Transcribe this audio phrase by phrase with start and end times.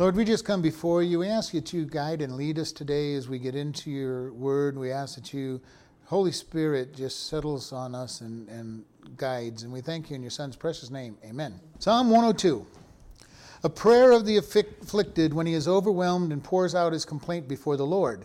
[0.00, 1.18] Lord, we just come before you.
[1.18, 4.78] We ask you to guide and lead us today as we get into your word.
[4.78, 5.60] We ask that you,
[6.06, 8.82] Holy Spirit, just settles on us and, and
[9.18, 9.62] guides.
[9.62, 11.18] And we thank you in your Son's precious name.
[11.22, 11.60] Amen.
[11.80, 12.66] Psalm 102.
[13.62, 17.76] A prayer of the afflicted when he is overwhelmed and pours out his complaint before
[17.76, 18.24] the Lord.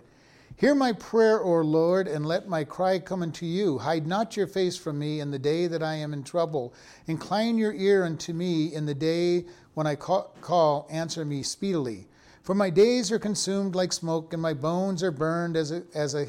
[0.58, 3.80] Hear my prayer, O Lord, and let my cry come unto you.
[3.80, 6.74] Hide not your face from me in the day that I am in trouble.
[7.08, 9.44] Incline your ear unto me in the day
[9.76, 12.08] when I call, answer me speedily.
[12.42, 16.16] For my days are consumed like smoke, and my bones are burned as, a, as,
[16.16, 16.28] a,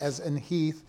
[0.00, 0.82] as an heath.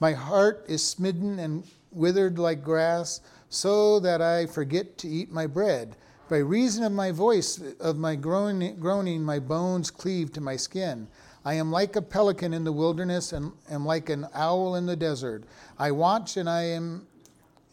[0.00, 5.46] My heart is smitten and withered like grass, so that I forget to eat my
[5.46, 5.96] bread.
[6.28, 11.06] By reason of my voice, of my groaning, groaning my bones cleave to my skin.
[11.44, 14.96] I am like a pelican in the wilderness and am like an owl in the
[14.96, 15.44] desert.
[15.78, 17.06] I watch and I am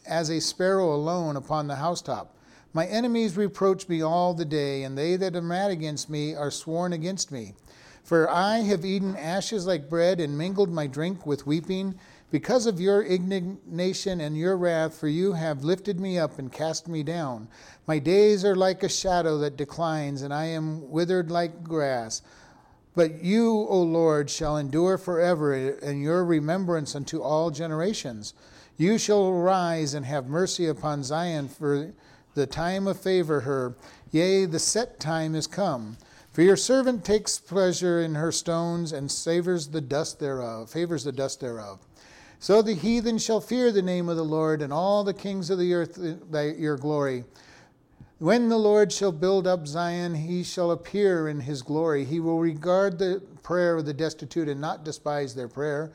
[0.06, 2.36] as a sparrow alone upon the housetop.
[2.74, 6.52] My enemies reproach me all the day, and they that are mad against me are
[6.52, 7.54] sworn against me.
[8.04, 11.96] For I have eaten ashes like bread and mingled my drink with weeping.
[12.32, 16.88] Because of your indignation and your wrath, for you have lifted me up and cast
[16.88, 17.50] me down.
[17.88, 22.22] My days are like a shadow that declines, and I am withered like grass.
[22.96, 28.34] But you, O Lord, shall endure forever, and your remembrance unto all generations.
[28.78, 31.94] You shall arise and have mercy upon Zion, for
[32.34, 33.76] the time of favor her.
[34.12, 35.98] Yea, the set time is come.
[36.32, 41.12] For your servant takes pleasure in her stones and savors the dust thereof, favors the
[41.12, 41.80] dust thereof.
[42.40, 45.60] So the heathen shall fear the name of the Lord, and all the kings of
[45.60, 46.00] the earth
[46.58, 47.26] your glory.
[48.18, 52.06] When the Lord shall build up Zion, he shall appear in his glory.
[52.06, 55.92] He will regard the prayer of the destitute and not despise their prayer.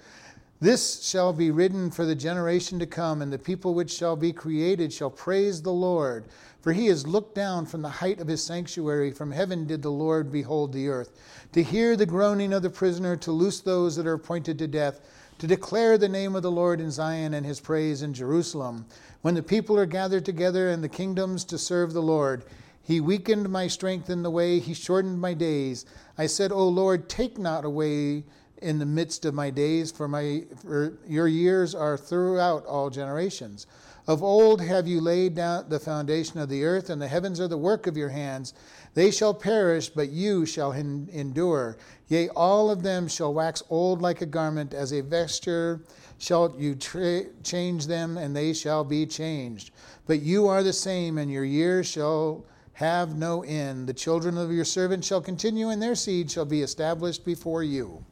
[0.59, 4.33] This shall be written for the generation to come, and the people which shall be
[4.33, 6.25] created shall praise the Lord.
[6.63, 9.11] For he has looked down from the height of his sanctuary.
[9.11, 11.13] From heaven did the Lord behold the earth,
[11.53, 15.01] to hear the groaning of the prisoner, to loose those that are appointed to death,
[15.39, 18.87] to declare the name of the Lord in Zion and his praise in Jerusalem
[19.21, 22.45] when the people are gathered together and the kingdoms to serve the Lord.
[22.83, 25.85] He weakened my strength in the way, he shortened my days.
[26.17, 28.25] I said, O Lord, take not away
[28.63, 33.67] in the midst of my days, for, my, for your years are throughout all generations.
[34.09, 37.49] Of old have you laid down the foundation of the earth, and the heavens are
[37.49, 38.55] the work of your hands.
[38.95, 41.77] They shall perish, but you shall endure.
[42.09, 45.83] Yea, all of them shall wax old like a garment, as a vesture
[46.19, 49.73] shall you tra- change them, and they shall be changed.
[50.07, 52.45] But you are the same, and your years shall
[52.75, 53.89] have no end.
[53.89, 58.05] The children of your servant shall continue, and their seed shall be established before you.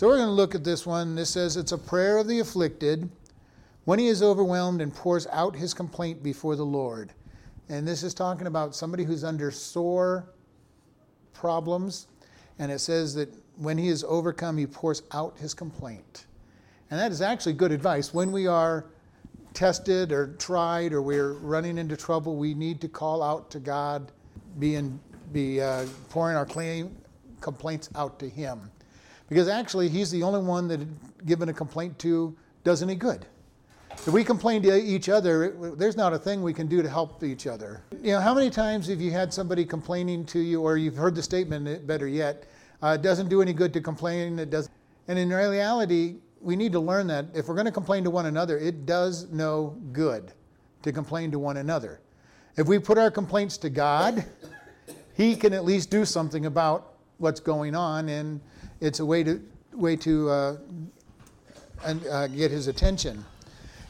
[0.00, 1.14] So we're going to look at this one.
[1.14, 3.10] This says it's a prayer of the afflicted
[3.84, 7.12] when he is overwhelmed and pours out his complaint before the Lord.
[7.68, 10.24] And this is talking about somebody who's under sore
[11.34, 12.06] problems.
[12.58, 13.28] And it says that
[13.58, 16.24] when he is overcome, he pours out his complaint.
[16.90, 18.14] And that is actually good advice.
[18.14, 18.86] When we are
[19.52, 24.12] tested or tried or we're running into trouble, we need to call out to God,
[24.58, 24.98] be, in,
[25.34, 26.96] be uh, pouring our claim,
[27.42, 28.70] complaints out to Him.
[29.30, 30.80] Because actually, He's the only one that
[31.24, 33.24] given a complaint to does any good.
[33.92, 37.22] If we complain to each other, there's not a thing we can do to help
[37.22, 37.82] each other.
[38.02, 41.14] You know, how many times have you had somebody complaining to you, or you've heard
[41.14, 42.44] the statement, better yet,
[42.82, 44.72] uh, it doesn't do any good to complain, it doesn't.
[45.08, 48.26] And in reality, we need to learn that if we're going to complain to one
[48.26, 50.32] another, it does no good
[50.82, 52.00] to complain to one another.
[52.56, 54.24] If we put our complaints to God,
[55.14, 58.40] He can at least do something about what's going on, and
[58.80, 59.40] it's a way to
[59.72, 60.56] way to uh,
[61.84, 63.24] uh, get His attention.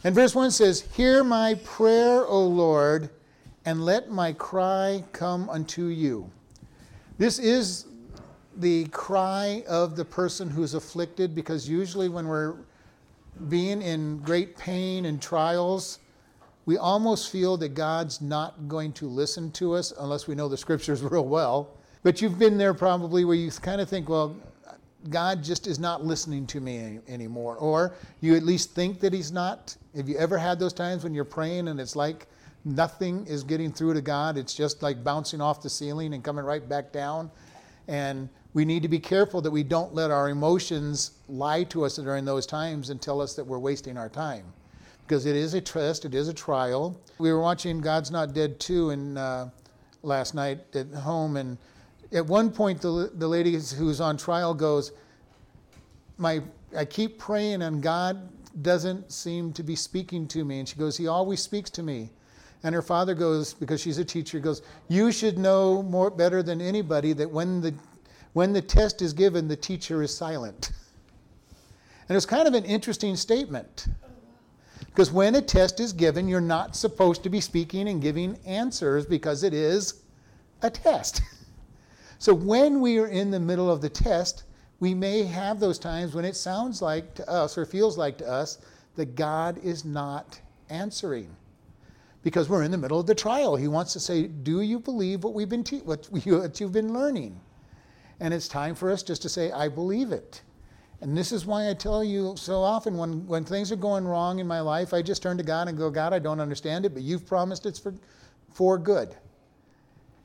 [0.04, 3.10] And verse one says, "Hear my prayer, O Lord,
[3.64, 6.30] and let my cry come unto you."
[7.18, 7.86] This is
[8.56, 12.54] the cry of the person who's afflicted because usually when we're
[13.48, 16.00] being in great pain and trials,
[16.66, 20.56] we almost feel that God's not going to listen to us unless we know the
[20.56, 21.70] scriptures real well.
[22.02, 24.36] But you've been there probably where you kind of think, well,
[25.08, 27.56] God just is not listening to me any, anymore.
[27.56, 29.76] Or you at least think that He's not.
[29.96, 32.26] Have you ever had those times when you're praying and it's like
[32.64, 34.36] nothing is getting through to God?
[34.36, 37.30] It's just like bouncing off the ceiling and coming right back down.
[37.88, 41.96] And we need to be careful that we don't let our emotions lie to us
[41.96, 44.44] during those times and tell us that we're wasting our time.
[45.06, 47.00] Because it is a test, it is a trial.
[47.18, 49.50] We were watching God's Not Dead 2 in, uh,
[50.02, 51.58] last night at home, and
[52.12, 54.92] at one point, the, the lady who's on trial goes,
[56.18, 56.40] My,
[56.76, 58.28] I keep praying, and God
[58.62, 60.58] doesn't seem to be speaking to me.
[60.58, 62.10] And she goes, He always speaks to me.
[62.62, 66.60] And her father goes, because she's a teacher, goes, You should know more better than
[66.60, 67.74] anybody that when the
[68.32, 70.70] when the test is given, the teacher is silent.
[72.08, 73.88] And it's kind of an interesting statement.
[74.86, 79.06] Because when a test is given, you're not supposed to be speaking and giving answers
[79.06, 80.02] because it is
[80.62, 81.22] a test.
[82.20, 84.44] So when we are in the middle of the test,
[84.78, 88.28] we may have those times when it sounds like to us or feels like to
[88.28, 88.58] us
[88.96, 90.38] that God is not
[90.68, 91.34] answering
[92.22, 93.56] because we're in the middle of the trial.
[93.56, 96.72] He wants to say, "Do you believe what we've been te- what, you, what you've
[96.72, 97.40] been learning?"
[98.20, 100.42] And it's time for us just to say, "I believe it."
[101.00, 104.40] And this is why I tell you so often when, when things are going wrong
[104.40, 106.92] in my life, I just turn to God and go, God, I don't understand it,
[106.92, 107.94] but you've promised it's for,
[108.52, 109.16] for good.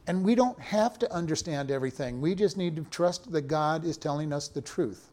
[0.07, 2.21] And we don't have to understand everything.
[2.21, 5.09] We just need to trust that God is telling us the truth.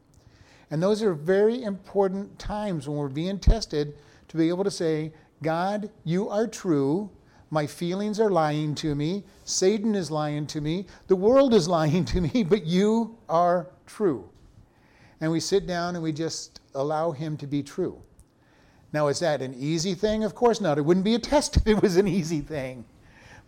[0.70, 3.94] And those are very important times when we're being tested
[4.28, 5.12] to be able to say,
[5.42, 7.10] God, you are true.
[7.50, 9.24] My feelings are lying to me.
[9.44, 10.86] Satan is lying to me.
[11.08, 14.28] The world is lying to me, but you are true.
[15.20, 18.00] And we sit down and we just allow him to be true.
[18.92, 20.24] Now, is that an easy thing?
[20.24, 20.78] Of course not.
[20.78, 22.84] It wouldn't be a test if it was an easy thing.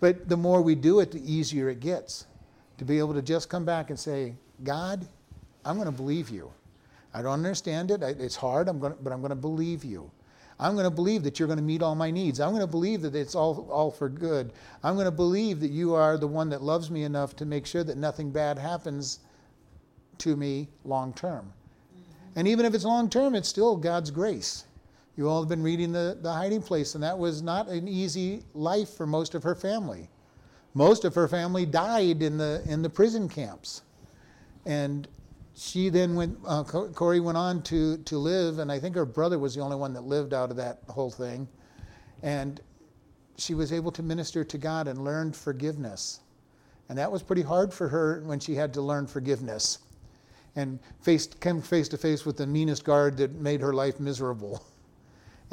[0.00, 2.26] But the more we do it, the easier it gets
[2.79, 5.06] to be able to just come back and say, God,
[5.64, 6.50] I'm going to believe you.
[7.12, 8.02] I don't understand it.
[8.02, 10.11] It's hard, I'm to, but I'm going to believe you.
[10.58, 12.41] I'm going to believe that you're going to meet all my needs.
[12.41, 14.52] I'm going to believe that it's all, all for good.
[14.82, 17.67] I'm going to believe that you are the one that loves me enough to make
[17.67, 19.20] sure that nothing bad happens
[20.19, 21.52] to me long term.
[21.93, 22.38] Mm-hmm.
[22.38, 24.64] And even if it's long term, it's still God's grace.
[25.16, 28.43] You all have been reading the, the hiding place, and that was not an easy
[28.52, 30.08] life for most of her family.
[30.75, 33.82] Most of her family died in the, in the prison camps.
[34.66, 35.06] And
[35.55, 39.38] she then went, uh, Corrie went on to, to live, and I think her brother
[39.38, 41.46] was the only one that lived out of that whole thing.
[42.22, 42.61] And
[43.37, 46.20] she was able to minister to God and learned forgiveness.
[46.88, 49.78] And that was pretty hard for her when she had to learn forgiveness
[50.56, 54.64] and faced, came face to face with the meanest guard that made her life miserable.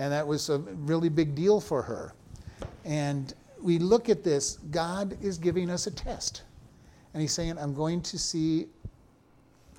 [0.01, 2.15] And that was a really big deal for her.
[2.86, 6.42] And we look at this God is giving us a test.
[7.13, 8.65] And He's saying, I'm going to see,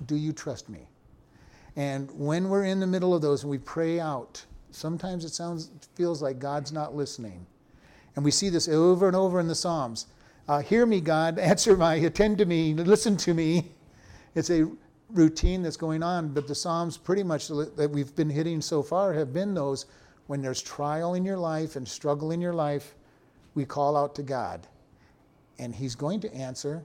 [0.05, 0.87] do you trust me?
[1.75, 5.71] And when we're in the middle of those and we pray out, sometimes it sounds,
[5.93, 7.45] feels like God's not listening.
[8.15, 10.05] And we see this over and over in the Psalms.
[10.47, 13.73] Uh, Hear me, God, answer my, attend to me, listen to me.
[14.35, 14.71] It's a
[15.09, 19.11] routine that's going on, but the Psalms, pretty much that we've been hitting so far,
[19.11, 19.85] have been those
[20.27, 22.95] when there's trial in your life and struggle in your life,
[23.55, 24.67] we call out to God.
[25.59, 26.83] And He's going to answer.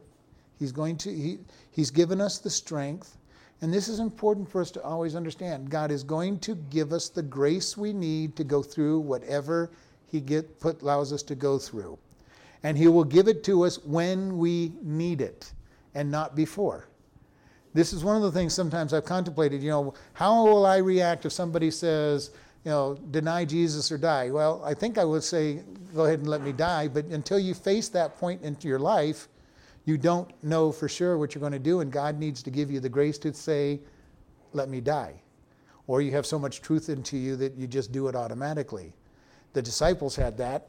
[0.58, 1.38] He's going to, he,
[1.70, 3.16] He's given us the strength.
[3.60, 5.70] And this is important for us to always understand.
[5.70, 9.70] God is going to give us the grace we need to go through whatever
[10.10, 11.98] He get, put, allows us to go through.
[12.62, 15.52] And He will give it to us when we need it
[15.94, 16.88] and not before.
[17.74, 19.62] This is one of the things sometimes I've contemplated.
[19.62, 22.30] You know, how will I react if somebody says,
[22.68, 24.28] you know, deny Jesus or die.
[24.30, 25.62] Well, I think I would say,
[25.94, 26.86] go ahead and let me die.
[26.86, 29.28] But until you face that point into your life,
[29.86, 31.80] you don't know for sure what you're going to do.
[31.80, 33.80] And God needs to give you the grace to say,
[34.52, 35.14] let me die.
[35.86, 38.92] Or you have so much truth into you that you just do it automatically.
[39.54, 40.66] The disciples had that.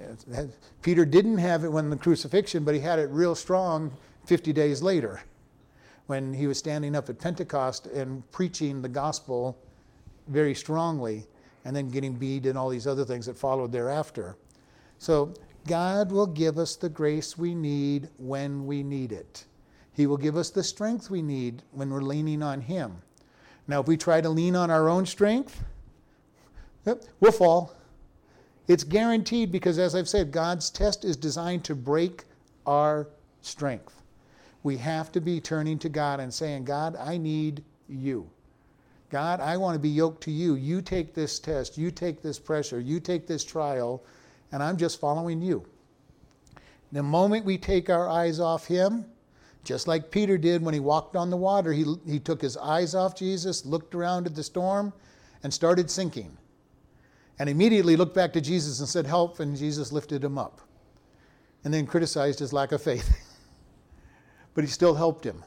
[0.82, 3.92] Peter didn't have it when the crucifixion, but he had it real strong
[4.24, 5.20] 50 days later
[6.06, 9.56] when he was standing up at Pentecost and preaching the gospel
[10.26, 11.24] very strongly
[11.66, 14.36] and then getting beat and all these other things that followed thereafter.
[14.98, 15.34] So
[15.66, 19.44] God will give us the grace we need when we need it.
[19.92, 23.02] He will give us the strength we need when we're leaning on Him.
[23.66, 25.64] Now, if we try to lean on our own strength,
[26.84, 27.74] we'll fall.
[28.68, 32.26] It's guaranteed because, as I've said, God's test is designed to break
[32.64, 33.08] our
[33.40, 34.02] strength.
[34.62, 38.30] We have to be turning to God and saying, God, I need you.
[39.16, 40.56] God, I want to be yoked to you.
[40.56, 44.04] You take this test, you take this pressure, you take this trial,
[44.52, 45.64] and I'm just following you.
[46.92, 49.06] The moment we take our eyes off Him,
[49.64, 52.94] just like Peter did when he walked on the water, he, he took his eyes
[52.94, 54.92] off Jesus, looked around at the storm,
[55.42, 56.36] and started sinking.
[57.38, 60.60] And immediately looked back to Jesus and said, Help, and Jesus lifted him up.
[61.64, 63.16] And then criticized his lack of faith.
[64.54, 65.42] but he still helped him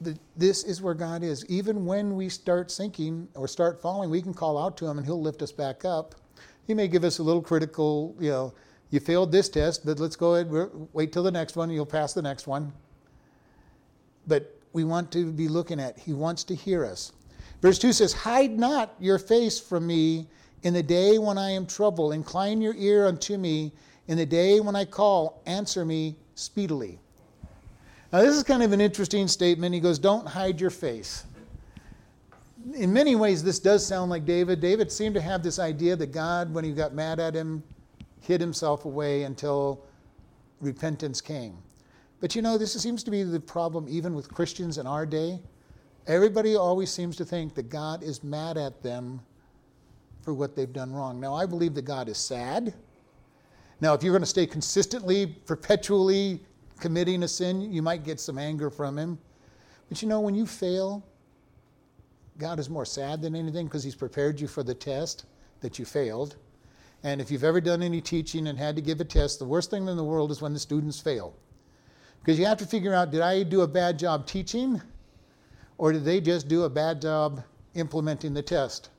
[0.00, 1.44] the, this is where God is.
[1.46, 5.06] Even when we start sinking or start falling, we can call out to Him and
[5.06, 6.14] He'll lift us back up.
[6.66, 8.54] He may give us a little critical, you know,
[8.90, 12.12] you failed this test, but let's go ahead, wait till the next one, you'll pass
[12.12, 12.72] the next one.
[14.26, 17.12] But we want to be looking at, He wants to hear us.
[17.60, 20.26] Verse 2 says, Hide not your face from me
[20.62, 22.12] in the day when I am troubled.
[22.14, 23.72] Incline your ear unto me.
[24.08, 26.98] In the day when I call, answer me speedily.
[28.12, 29.72] Now, this is kind of an interesting statement.
[29.74, 31.24] He goes, Don't hide your face.
[32.74, 34.60] In many ways, this does sound like David.
[34.60, 37.62] David seemed to have this idea that God, when he got mad at him,
[38.20, 39.84] hid himself away until
[40.60, 41.56] repentance came.
[42.20, 45.40] But you know, this seems to be the problem even with Christians in our day.
[46.06, 49.20] Everybody always seems to think that God is mad at them
[50.22, 51.18] for what they've done wrong.
[51.18, 52.74] Now, I believe that God is sad.
[53.80, 56.40] Now, if you're going to stay consistently, perpetually
[56.80, 59.18] committing a sin, you might get some anger from Him.
[59.88, 61.04] But you know, when you fail,
[62.38, 65.26] God is more sad than anything because He's prepared you for the test
[65.60, 66.36] that you failed.
[67.02, 69.70] And if you've ever done any teaching and had to give a test, the worst
[69.70, 71.34] thing in the world is when the students fail.
[72.20, 74.80] Because you have to figure out did I do a bad job teaching
[75.78, 77.42] or did they just do a bad job
[77.74, 78.90] implementing the test?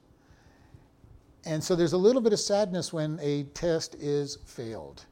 [1.46, 5.06] And so there's a little bit of sadness when a test is failed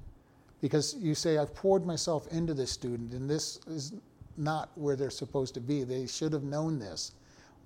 [0.62, 3.94] because you say, I've poured myself into this student and this is
[4.38, 5.84] not where they're supposed to be.
[5.84, 7.14] They should have known this.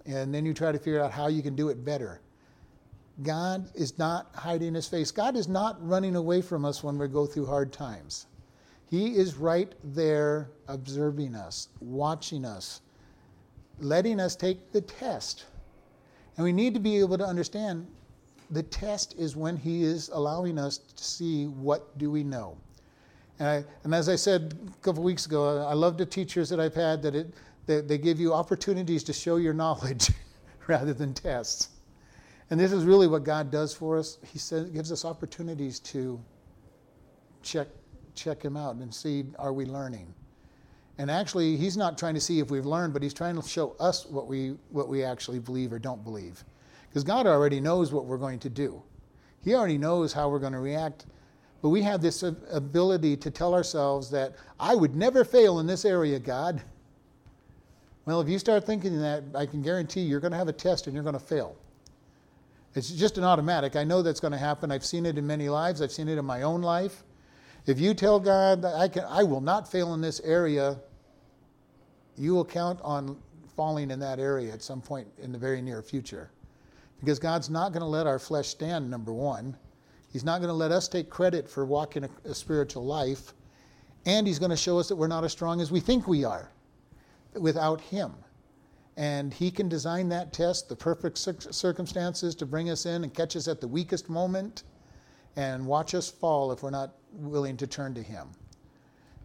[0.06, 2.22] And then you try to figure out how you can do it better.
[3.22, 5.12] God is not hiding his face.
[5.12, 8.26] God is not running away from us when we go through hard times.
[8.90, 12.82] He is right there observing us, watching us,
[13.80, 15.46] letting us take the test.
[16.38, 17.88] And we need to be able to understand
[18.50, 22.58] the test is when he is allowing us to see what do we know.
[23.40, 26.60] And, I, and as I said a couple weeks ago, I love the teachers that
[26.60, 27.34] I've had that, it,
[27.66, 30.12] that they give you opportunities to show your knowledge
[30.68, 31.70] rather than tests.
[32.50, 34.20] And this is really what God does for us.
[34.32, 36.20] He says, gives us opportunities to
[37.42, 37.68] check,
[38.16, 40.14] check Him out and see are we learning.
[41.00, 43.76] And actually, He's not trying to see if we've learned, but He's trying to show
[43.80, 46.44] us what we, what we actually believe or don't believe.
[46.90, 48.82] Because God already knows what we're going to do,
[49.44, 51.08] He already knows how we're going to react.
[51.64, 55.86] But we have this ability to tell ourselves that I would never fail in this
[55.86, 56.62] area, God.
[58.06, 60.88] Well, if you start thinking that, I can guarantee you're going to have a test
[60.88, 61.56] and you're going to fail.
[62.76, 63.78] It's just an automatic.
[63.78, 64.72] I know that's going to happen.
[64.72, 65.82] I've seen it in many lives.
[65.82, 67.02] I've seen it in my own life.
[67.66, 70.76] If you tell God that I can I will not fail in this area,
[72.18, 73.18] you will count on
[73.56, 76.30] falling in that area at some point in the very near future.
[77.00, 79.56] Because God's not going to let our flesh stand, number one.
[80.14, 83.34] He's not going to let us take credit for walking a, a spiritual life.
[84.06, 86.24] And He's going to show us that we're not as strong as we think we
[86.24, 86.50] are
[87.34, 88.14] without Him
[88.98, 93.36] and he can design that test, the perfect circumstances to bring us in and catch
[93.36, 94.64] us at the weakest moment
[95.36, 98.30] and watch us fall if we're not willing to turn to him.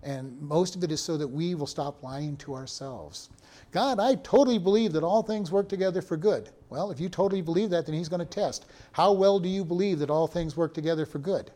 [0.02, 3.31] And most of it is so that we will stop lying to ourselves.
[3.73, 6.50] God, I totally believe that all things work together for good.
[6.71, 8.67] Well, if you totally believe that, then he's going to test.
[8.93, 11.50] How well do you believe that all things work together for good?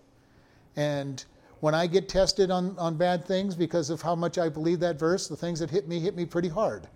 [0.77, 1.25] And
[1.61, 4.99] when I get tested on, on bad things because of how much I believe that
[4.99, 6.89] verse, the things that hit me hit me pretty hard.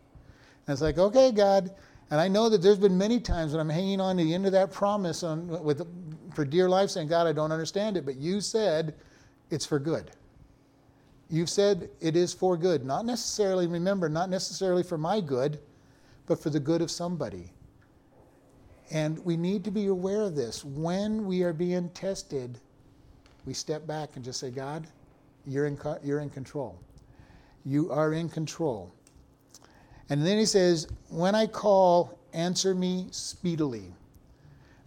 [0.66, 1.70] And it's like, okay, God.
[2.10, 4.46] And I know that there's been many times when I'm hanging on to the end
[4.46, 5.86] of that promise on, with,
[6.34, 8.94] for dear life, saying, God, I don't understand it, but you said
[9.50, 10.10] it's for good.
[11.28, 12.84] You've said it is for good.
[12.84, 15.58] Not necessarily, remember, not necessarily for my good,
[16.26, 17.52] but for the good of somebody.
[18.90, 20.64] And we need to be aware of this.
[20.64, 22.60] When we are being tested,
[23.44, 24.86] we step back and just say, God,
[25.46, 26.78] you're in, you're in control.
[27.64, 28.92] You are in control.
[30.08, 33.92] And then he says, When I call, answer me speedily.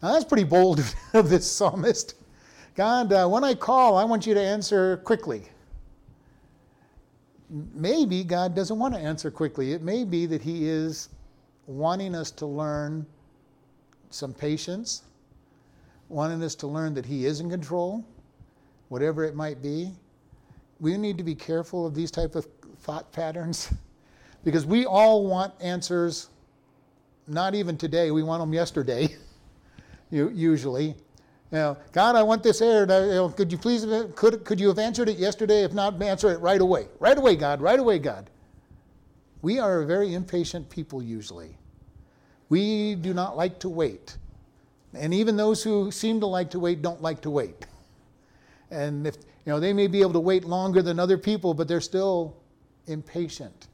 [0.01, 0.79] Now that's pretty bold
[1.13, 2.15] of this psalmist.
[2.75, 5.43] God, uh, when I call, I want you to answer quickly.
[7.49, 9.73] Maybe God doesn't want to answer quickly.
[9.73, 11.09] It may be that He is
[11.65, 13.05] wanting us to learn
[14.11, 15.03] some patience,
[16.09, 18.05] wanting us to learn that He is in control,
[18.89, 19.91] whatever it might be.
[20.79, 22.47] We need to be careful of these type of
[22.79, 23.71] thought patterns.
[24.41, 26.29] Because we all want answers,
[27.27, 29.17] not even today, we want them yesterday,
[30.11, 30.95] usually.
[31.51, 32.89] You know, God, I want this aired.
[32.89, 35.63] You know, could you please, could, could you have answered it yesterday?
[35.63, 36.87] If not, answer it right away.
[36.99, 38.29] Right away, God, right away, God.
[39.41, 41.57] We are a very impatient people usually.
[42.49, 44.17] We do not like to wait.
[44.93, 47.65] And even those who seem to like to wait don't like to wait.
[48.69, 49.15] And if,
[49.45, 52.35] you know, they may be able to wait longer than other people, but they're still
[52.87, 53.67] impatient.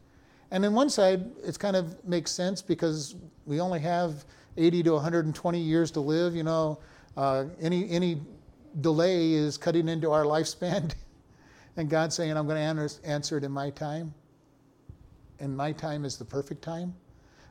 [0.52, 3.16] And on one side, it kind of makes sense because
[3.46, 4.26] we only have
[4.58, 6.36] 80 to 120 years to live.
[6.36, 6.80] You know,
[7.18, 8.22] uh, any any
[8.82, 10.94] delay is cutting into our lifespan,
[11.78, 14.14] and God's saying, "I'm going to answer it in my time."
[15.40, 16.96] And my time is the perfect time.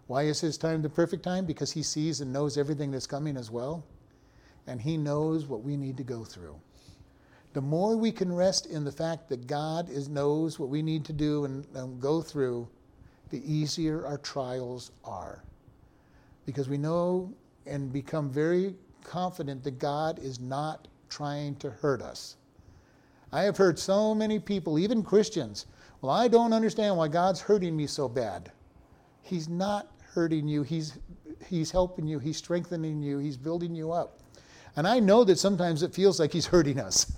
[0.06, 1.44] Why is His time the perfect time?
[1.46, 3.84] Because He sees and knows everything that's coming as well.
[4.66, 6.58] and He knows what we need to go through.
[7.52, 11.04] The more we can rest in the fact that God is, knows what we need
[11.04, 12.68] to do and, and go through,
[13.30, 15.44] the easier our trials are.
[16.46, 17.32] Because we know
[17.66, 22.36] and become very confident that God is not trying to hurt us.
[23.32, 25.66] I have heard so many people, even Christians,
[26.00, 28.52] well, I don't understand why God's hurting me so bad.
[29.22, 30.62] He's not hurting you.
[30.62, 30.98] He's,
[31.46, 32.18] he's helping you.
[32.18, 33.18] He's strengthening you.
[33.18, 34.18] He's building you up.
[34.76, 37.12] And I know that sometimes it feels like He's hurting us.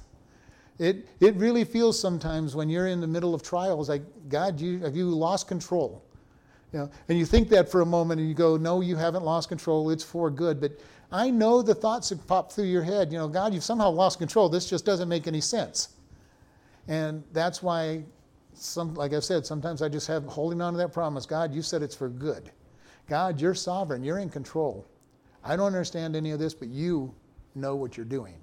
[0.79, 4.79] It, it really feels sometimes when you're in the middle of trials like, God, you,
[4.81, 6.05] have you lost control?
[6.77, 9.25] You know, and you think that for a moment and you go, no, you haven't
[9.25, 9.89] lost control.
[9.89, 10.61] It's for good.
[10.61, 10.79] But
[11.11, 14.19] I know the thoughts that pop through your head, you know, God, you've somehow lost
[14.19, 14.51] control.
[14.51, 15.89] This just doesn't make any sense.
[16.87, 18.05] And that's why,
[18.53, 21.63] some, like I said, sometimes I just have holding on to that promise God, you
[21.63, 22.51] said it's for good.
[23.09, 24.05] God, you're sovereign.
[24.05, 24.87] You're in control.
[25.43, 27.15] I don't understand any of this, but you
[27.55, 28.35] know what you're doing.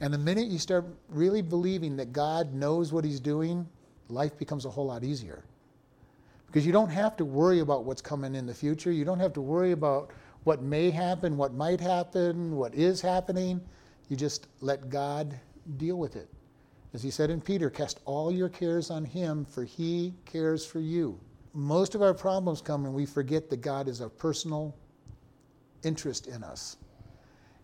[0.00, 3.68] And the minute you start really believing that God knows what He's doing,
[4.08, 5.44] life becomes a whole lot easier.
[6.52, 8.92] Because you don't have to worry about what's coming in the future.
[8.92, 10.10] You don't have to worry about
[10.44, 13.58] what may happen, what might happen, what is happening.
[14.10, 15.34] You just let God
[15.78, 16.28] deal with it.
[16.92, 20.78] As he said in Peter, cast all your cares on Him, for He cares for
[20.78, 21.18] you.
[21.54, 24.76] Most of our problems come when we forget that God is a personal
[25.84, 26.76] interest in us.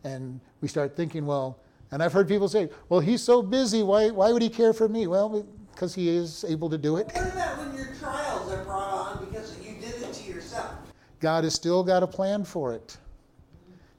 [0.03, 3.83] And we start thinking, well, and I've heard people say, well, he's so busy.
[3.83, 5.07] Why, why would he care for me?
[5.07, 7.07] Well, because he is able to do it.
[7.13, 10.73] What about when are brought on because you did it to yourself?
[11.21, 12.97] God has still got a plan for it.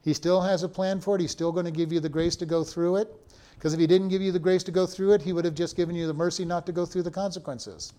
[0.02, 1.22] He still has a plan for it.
[1.22, 3.14] He's still going to give you the grace to go through it.
[3.56, 5.54] Because if he didn't give you the grace to go through it, he would have
[5.54, 7.94] just given you the mercy not to go through the consequences.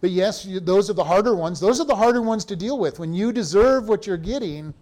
[0.00, 1.60] But yes, you, those are the harder ones.
[1.60, 2.98] Those are the harder ones to deal with.
[2.98, 4.72] When you deserve what you're getting,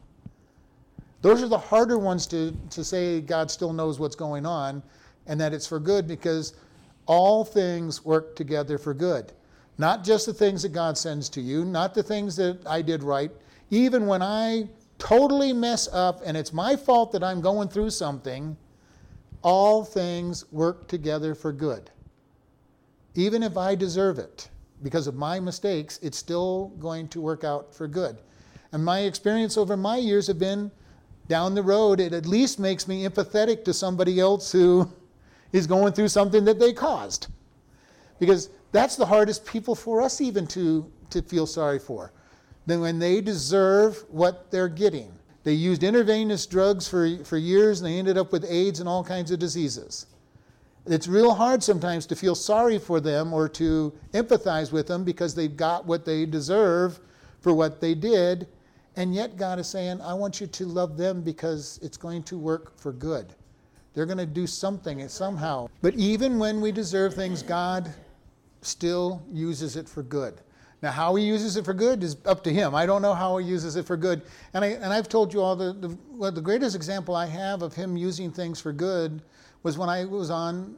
[1.23, 4.83] those are the harder ones to, to say God still knows what's going on
[5.27, 6.55] and that it's for good because
[7.07, 9.33] all things work together for good.
[9.79, 13.03] Not just the things that God sends to you, not the things that I did
[13.03, 13.31] right.
[13.71, 18.57] Even when I totally mess up and it's my fault that I'm going through something,
[19.43, 21.91] all things work together for good.
[23.15, 24.49] Even if I deserve it
[24.83, 28.19] because of my mistakes, it's still going to work out for good.
[28.73, 30.71] And my experience over my years have been
[31.27, 34.91] down the road, it at least makes me empathetic to somebody else who
[35.53, 37.29] is going through something that they caused.
[38.19, 42.13] Because that's the hardest people for us even to, to feel sorry for.
[42.67, 45.13] Then when they deserve what they're getting.
[45.43, 49.03] They used intravenous drugs for, for years and they ended up with AIDS and all
[49.03, 50.07] kinds of diseases.
[50.87, 55.35] It's real hard sometimes to feel sorry for them or to empathize with them because
[55.35, 57.01] they've got what they deserve
[57.41, 58.47] for what they did
[58.97, 62.37] and yet, God is saying, I want you to love them because it's going to
[62.37, 63.35] work for good.
[63.95, 65.69] They're going to do something somehow.
[65.81, 67.93] But even when we deserve things, God
[68.63, 70.41] still uses it for good.
[70.83, 72.75] Now, how he uses it for good is up to him.
[72.75, 74.23] I don't know how he uses it for good.
[74.55, 77.61] And, I, and I've told you all the, the, well, the greatest example I have
[77.63, 79.21] of him using things for good
[79.63, 80.77] was when I was on,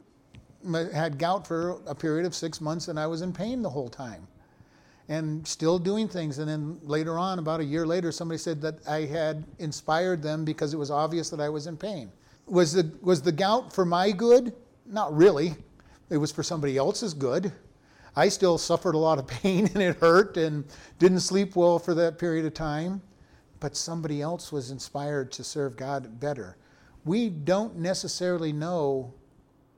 [0.93, 3.89] had gout for a period of six months and I was in pain the whole
[3.89, 4.27] time
[5.07, 6.39] and still doing things.
[6.39, 10.43] And then later on, about a year later, somebody said that I had inspired them
[10.43, 12.11] because it was obvious that I was in pain.
[12.45, 14.53] Was the, was the gout for my good?
[14.85, 15.55] Not really.
[16.09, 17.53] It was for somebody else's good.
[18.15, 20.65] I still suffered a lot of pain and it hurt and
[20.99, 23.01] didn't sleep well for that period of time.
[23.59, 26.57] But somebody else was inspired to serve God better.
[27.05, 29.13] We don't necessarily know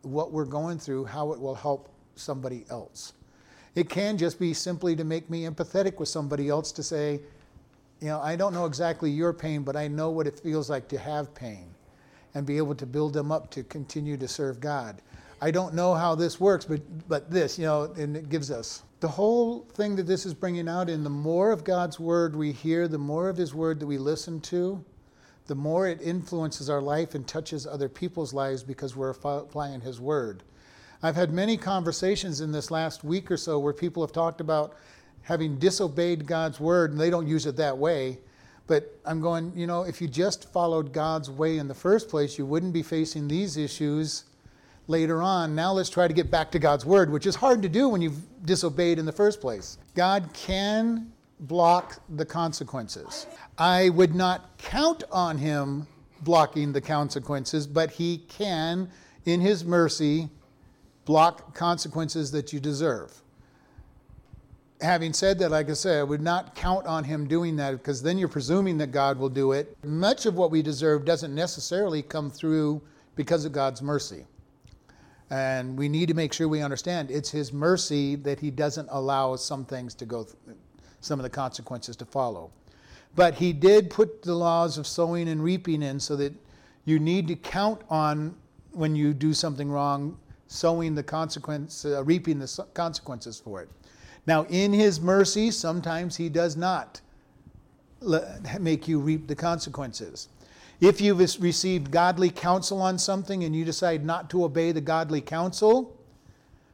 [0.01, 3.13] what we're going through, how it will help somebody else.
[3.75, 7.19] It can just be simply to make me empathetic with somebody else to say,
[7.99, 10.87] you know, I don't know exactly your pain, but I know what it feels like
[10.89, 11.67] to have pain
[12.33, 15.01] and be able to build them up to continue to serve God.
[15.41, 18.83] I don't know how this works, but, but this, you know, and it gives us.
[19.01, 22.51] The whole thing that this is bringing out in the more of God's word we
[22.51, 24.83] hear, the more of his word that we listen to,
[25.47, 29.99] the more it influences our life and touches other people's lives because we're applying his
[29.99, 30.43] word.
[31.03, 34.75] I've had many conversations in this last week or so where people have talked about
[35.21, 38.19] having disobeyed God's word, and they don't use it that way.
[38.67, 42.39] But I'm going, you know, if you just followed God's way in the first place,
[42.39, 44.23] you wouldn't be facing these issues
[44.87, 45.55] later on.
[45.55, 48.01] Now let's try to get back to God's word, which is hard to do when
[48.01, 49.77] you've disobeyed in the first place.
[49.95, 53.27] God can block the consequences.
[53.57, 55.87] I would not count on him
[56.21, 58.89] blocking the consequences, but he can,
[59.25, 60.29] in his mercy,
[61.05, 63.21] block consequences that you deserve.
[64.81, 68.01] having said that, like I said, I would not count on him doing that because
[68.01, 69.75] then you're presuming that God will do it.
[69.83, 72.81] Much of what we deserve doesn't necessarily come through
[73.15, 74.25] because of God's mercy.
[75.29, 79.35] And we need to make sure we understand it's his mercy that he doesn't allow
[79.35, 80.27] some things to go,
[81.01, 82.51] some of the consequences to follow.
[83.15, 86.33] But he did put the laws of sowing and reaping in so that
[86.85, 88.35] you need to count on
[88.71, 93.69] when you do something wrong, sowing the consequence, uh, reaping the consequences for it.
[94.27, 97.01] Now, in his mercy, sometimes he does not
[98.59, 100.27] make you reap the consequences.
[100.81, 105.21] If you've received godly counsel on something and you decide not to obey the godly
[105.21, 105.97] counsel,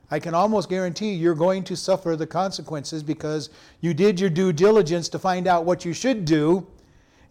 [0.10, 4.52] I can almost guarantee you're going to suffer the consequences because you did your due
[4.52, 6.68] diligence to find out what you should do.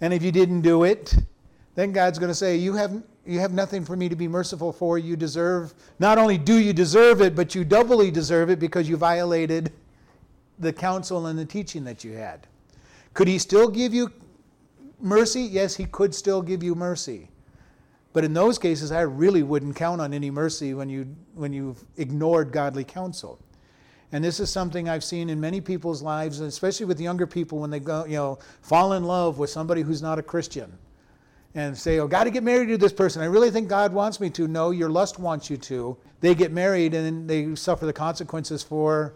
[0.01, 1.15] And if you didn't do it,
[1.75, 4.73] then God's going to say, You have, you have nothing for me to be merciful
[4.73, 4.97] for.
[4.97, 8.97] You deserve, not only do you deserve it, but you doubly deserve it because you
[8.97, 9.73] violated
[10.59, 12.47] the counsel and the teaching that you had.
[13.13, 14.11] Could He still give you
[15.03, 15.43] mercy?
[15.43, 17.29] Yes, He could still give you mercy.
[18.13, 21.85] But in those cases, I really wouldn't count on any mercy when, you, when you've
[21.97, 23.39] ignored godly counsel.
[24.13, 27.71] And this is something I've seen in many people's lives, especially with younger people when
[27.71, 30.77] they go, you know, fall in love with somebody who's not a Christian
[31.55, 33.23] and say, Oh, got to get married to this person.
[33.23, 34.49] I really think God wants me to.
[34.49, 35.97] No, your lust wants you to.
[36.21, 39.15] They get married and they suffer the consequences for,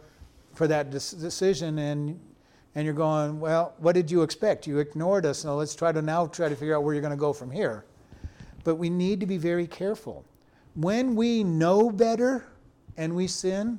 [0.54, 1.78] for that decision.
[1.78, 2.20] And,
[2.74, 4.66] and you're going, Well, what did you expect?
[4.66, 5.44] You ignored us.
[5.44, 7.50] Now let's try to now try to figure out where you're going to go from
[7.50, 7.84] here.
[8.64, 10.24] But we need to be very careful.
[10.74, 12.46] When we know better
[12.96, 13.78] and we sin,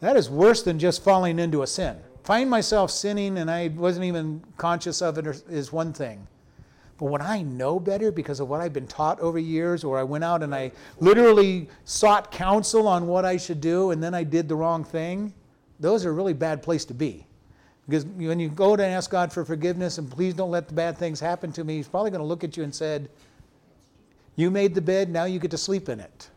[0.00, 1.96] that is worse than just falling into a sin.
[2.24, 6.26] Find myself sinning and I wasn't even conscious of it is one thing.
[6.98, 10.02] But when I know better because of what I've been taught over years, or I
[10.02, 14.24] went out and I literally sought counsel on what I should do and then I
[14.24, 15.34] did the wrong thing,
[15.78, 17.25] those are a really bad place to be.
[17.88, 20.98] Because when you go to ask God for forgiveness and please don't let the bad
[20.98, 23.08] things happen to me, He's probably going to look at you and said,
[24.36, 26.28] you made the bed, now you get to sleep in it.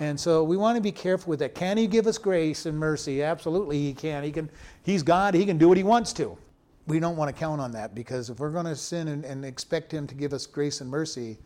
[0.00, 1.54] And so we want to be careful with that.
[1.54, 3.22] Can he give us grace and mercy?
[3.22, 4.24] Absolutely he can.
[4.24, 4.50] He can
[4.82, 6.36] he's God, he can do what he wants to.
[6.86, 9.44] We don't want to count on that because if we're going to sin and, and
[9.44, 11.38] expect him to give us grace and mercy,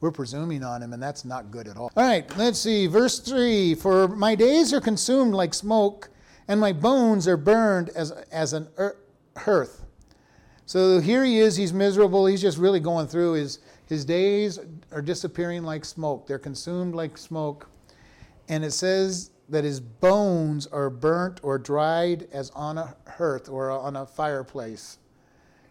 [0.00, 1.92] we're presuming on him, and that's not good at all.
[1.94, 2.86] All right, let's see.
[2.86, 6.10] Verse 3 For my days are consumed like smoke,
[6.48, 8.68] and my bones are burned as, as an
[9.36, 9.84] hearth.
[10.66, 12.26] So here he is, he's miserable.
[12.26, 14.58] He's just really going through his, his days
[14.92, 17.68] are disappearing like smoke, they're consumed like smoke.
[18.48, 23.70] And it says that his bones are burnt or dried as on a hearth or
[23.70, 24.98] on a fireplace.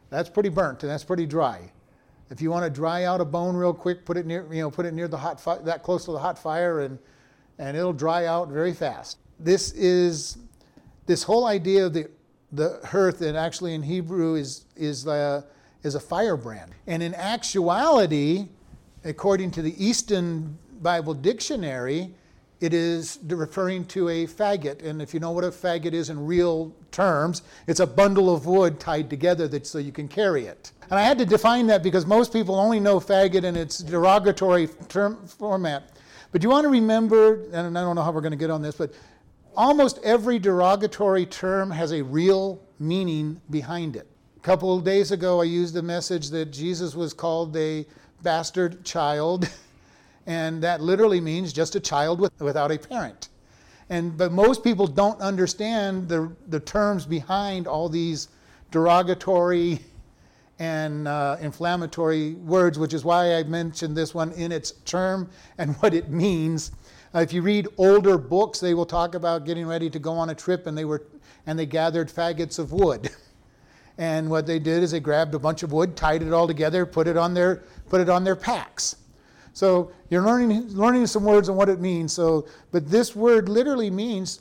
[0.09, 1.71] That's pretty burnt and that's pretty dry.
[2.29, 4.69] If you want to dry out a bone real quick, put it near, you know,
[4.69, 6.99] put it near the hot fi- that close to the hot fire and
[7.57, 9.17] and it'll dry out very fast.
[9.39, 10.37] This is
[11.09, 12.07] this whole idea of the
[12.51, 15.41] the hearth and actually in Hebrew is is uh,
[15.81, 16.71] is a firebrand.
[16.85, 18.47] And in actuality,
[19.03, 22.11] according to the Easton Bible Dictionary,
[22.61, 24.83] it is referring to a faggot.
[24.83, 28.45] And if you know what a faggot is in real terms, it's a bundle of
[28.45, 30.73] wood tied together that, so you can carry it.
[30.91, 34.67] And I had to define that because most people only know faggot in its derogatory
[34.89, 35.89] term format.
[36.31, 38.61] But you want to remember, and I don't know how we're going to get on
[38.61, 38.93] this, but
[39.55, 44.07] almost every derogatory term has a real meaning behind it.
[44.37, 47.85] A couple of days ago, I used the message that Jesus was called a
[48.21, 49.49] bastard child,
[50.25, 53.29] and that literally means just a child with, without a parent.
[53.89, 58.29] And, but most people don't understand the, the terms behind all these
[58.71, 59.79] derogatory
[60.59, 65.75] and uh, inflammatory words, which is why I mentioned this one in its term and
[65.79, 66.71] what it means.
[67.13, 70.29] Uh, if you read older books, they will talk about getting ready to go on
[70.29, 71.03] a trip, and they were
[71.47, 73.09] and they gathered faggots of wood.
[73.99, 76.85] And what they did is they grabbed a bunch of wood, tied it all together,
[76.85, 78.95] put it on their, put it on their packs.
[79.51, 82.13] So you're learning, learning some words and what it means.
[82.13, 84.39] So, but this word literally means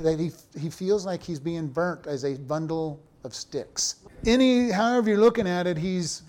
[0.00, 3.96] that he, he feels like he's being burnt as a bundle of sticks.
[4.26, 6.22] Any, however you're looking at it, he's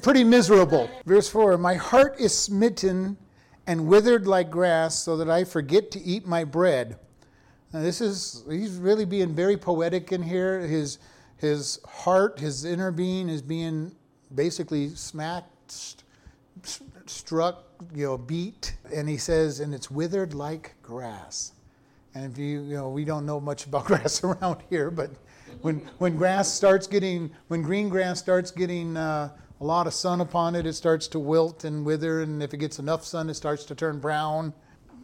[0.00, 0.88] pretty miserable.
[1.04, 3.18] Verse 4 My heart is smitten
[3.70, 6.98] and withered like grass, so that I forget to eat my bread.
[7.72, 10.58] Now, this is, he's really being very poetic in here.
[10.58, 10.98] His,
[11.36, 13.94] his heart, his inner being is being
[14.34, 16.02] basically smacked,
[17.06, 17.62] struck,
[17.94, 18.74] you know, beat.
[18.92, 21.52] And he says, and it's withered like grass.
[22.16, 25.12] And if you, you know, we don't know much about grass around here, but
[25.62, 29.28] when, when grass starts getting, when green grass starts getting uh,
[29.60, 32.22] a lot of sun upon it, it starts to wilt and wither.
[32.22, 34.54] And if it gets enough sun, it starts to turn brown,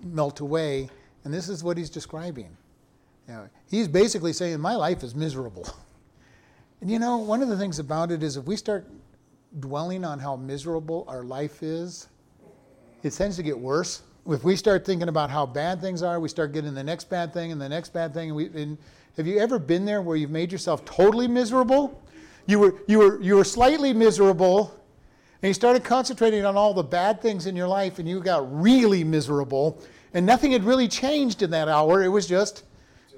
[0.02, 0.88] melt away.
[1.24, 2.56] And this is what he's describing.
[3.28, 5.68] You know, he's basically saying, My life is miserable.
[6.82, 8.86] And you know, one of the things about it is if we start
[9.60, 12.08] dwelling on how miserable our life is,
[13.02, 14.02] it tends to get worse.
[14.28, 17.32] If we start thinking about how bad things are, we start getting the next bad
[17.32, 18.28] thing and the next bad thing.
[18.28, 18.76] And, we, and
[19.16, 22.02] have you ever been there where you've made yourself totally miserable?
[22.46, 24.72] You were, you were, you were slightly miserable,
[25.42, 28.46] and you started concentrating on all the bad things in your life, and you got
[28.60, 29.82] really miserable,
[30.14, 32.04] and nothing had really changed in that hour.
[32.04, 32.62] It was just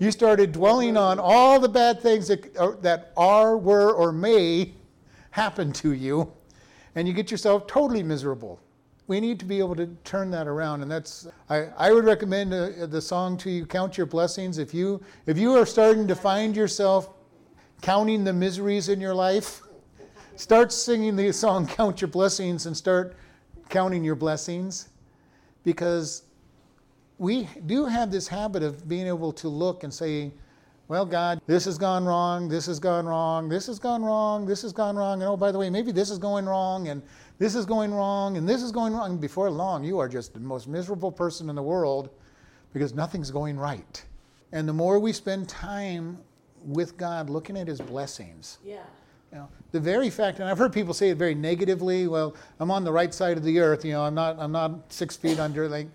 [0.01, 4.73] you started dwelling on all the bad things that, uh, that are, were, or may
[5.31, 6.33] happen to you,
[6.95, 8.59] and you get yourself totally miserable.
[9.09, 11.27] We need to be able to turn that around, and that's.
[11.49, 15.39] I, I would recommend uh, the song to you, "Count Your Blessings." If you if
[15.39, 17.11] you are starting to find yourself
[17.81, 19.63] counting the miseries in your life,
[20.37, 23.17] start singing the song "Count Your Blessings" and start
[23.69, 24.89] counting your blessings,
[25.63, 26.23] because
[27.19, 30.31] we do have this habit of being able to look and say,
[30.87, 34.63] well, God, this has gone wrong, this has gone wrong, this has gone wrong, this
[34.63, 37.03] has gone wrong, and oh, by the way, maybe this is going wrong, and
[37.39, 39.11] this is going wrong, and this is going wrong.
[39.11, 42.09] And before long, you are just the most miserable person in the world
[42.73, 44.03] because nothing's going right.
[44.53, 46.17] And the more we spend time
[46.65, 48.83] with God looking at His blessings, Yeah.
[49.33, 52.07] you know, the very fact, and I've heard people say it very negatively.
[52.07, 53.85] Well, I'm on the right side of the earth.
[53.85, 54.37] You know, I'm not.
[54.39, 55.69] I'm not six feet under.
[55.69, 55.89] Like,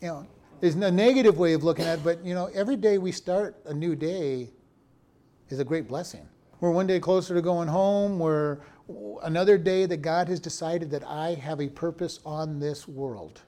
[0.00, 0.26] you know,
[0.60, 2.04] there's a negative way of looking at it.
[2.04, 4.50] But you know, every day we start a new day
[5.48, 6.26] is a great blessing.
[6.60, 8.18] We're one day closer to going home.
[8.18, 8.58] We're
[9.22, 13.42] another day that God has decided that I have a purpose on this world.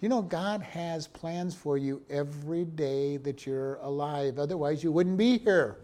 [0.00, 4.38] You know, God has plans for you every day that you're alive.
[4.38, 5.76] Otherwise, you wouldn't be here.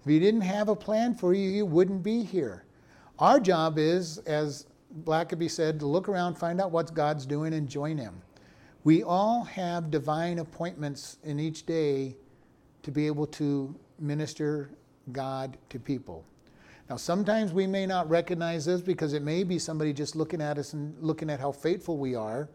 [0.00, 2.64] If He didn't have a plan for you, you wouldn't be here.
[3.18, 4.66] Our job is, as
[5.04, 8.22] Blackaby said, to look around, find out what God's doing, and join Him.
[8.84, 12.14] We all have divine appointments in each day
[12.84, 14.70] to be able to minister
[15.10, 16.24] God to people.
[16.88, 20.56] Now, sometimes we may not recognize this because it may be somebody just looking at
[20.56, 22.48] us and looking at how faithful we are,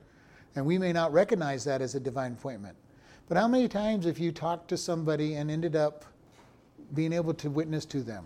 [0.55, 2.75] and we may not recognize that as a divine appointment.
[3.27, 6.05] But how many times have you talked to somebody and ended up
[6.93, 8.25] being able to witness to them?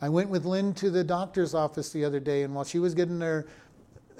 [0.00, 2.94] I went with Lynn to the doctor's office the other day, and while she was
[2.94, 3.46] getting her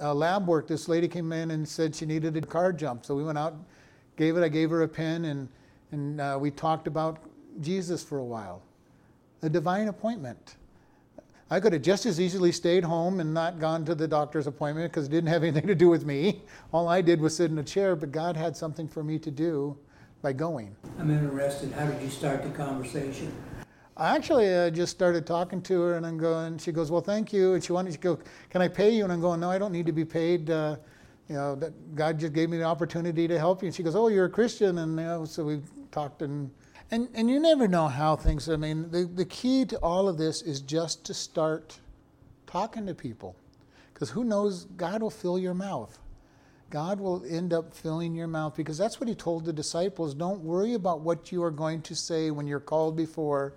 [0.00, 3.06] uh, lab work, this lady came in and said she needed a car jump.
[3.06, 3.54] So we went out,
[4.16, 4.42] gave it.
[4.42, 5.48] I gave her a pen, and
[5.92, 7.18] and uh, we talked about
[7.60, 8.62] Jesus for a while.
[9.42, 10.56] A divine appointment.
[11.50, 14.92] I could have just as easily stayed home and not gone to the doctor's appointment
[14.92, 16.42] because it didn't have anything to do with me.
[16.72, 19.30] All I did was sit in a chair, but God had something for me to
[19.30, 19.76] do
[20.20, 20.76] by going.
[20.98, 23.32] I'm interested, how did you start the conversation?
[23.96, 26.58] I actually uh, just started talking to her, and I'm going.
[26.58, 29.12] She goes, "Well, thank you." And she wanted to go, "Can I pay you?" And
[29.12, 30.50] I'm going, "No, I don't need to be paid.
[30.50, 30.76] Uh,
[31.28, 33.96] you know, that God just gave me the opportunity to help you." And she goes,
[33.96, 36.48] "Oh, you're a Christian," and you know, so we talked, and
[36.90, 38.48] and and you never know how things.
[38.48, 41.78] I mean, the the key to all of this is just to start
[42.46, 43.36] talking to people,
[43.92, 44.64] because who knows?
[44.76, 45.98] God will fill your mouth.
[46.70, 50.14] God will end up filling your mouth because that's what He told the disciples.
[50.14, 53.54] Don't worry about what you are going to say when you're called before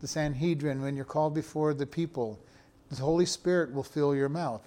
[0.00, 2.40] the Sanhedrin, when you're called before the people.
[2.88, 4.66] The Holy Spirit will fill your mouth.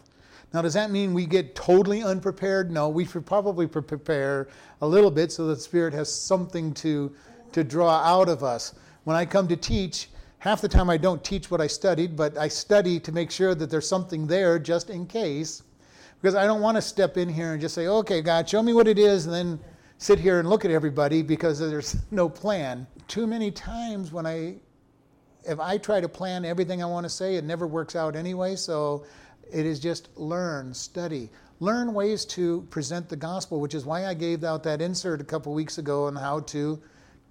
[0.54, 2.72] Now, does that mean we get totally unprepared?
[2.72, 4.48] No, we should probably prepare
[4.82, 7.14] a little bit so the Spirit has something to,
[7.54, 8.74] to draw out of us.
[9.04, 12.38] When I come to teach, half the time I don't teach what I studied, but
[12.38, 15.64] I study to make sure that there's something there just in case.
[16.22, 18.74] Because I don't want to step in here and just say, okay, God, show me
[18.74, 19.60] what it is, and then
[19.98, 22.88] sit here and look at everybody because there's no plan.
[23.08, 24.56] Too many times when I
[25.46, 28.56] if I try to plan everything I want to say, it never works out anyway.
[28.56, 29.06] So
[29.52, 34.14] it is just learn, study, learn ways to present the gospel, which is why I
[34.14, 36.82] gave out that insert a couple weeks ago on how to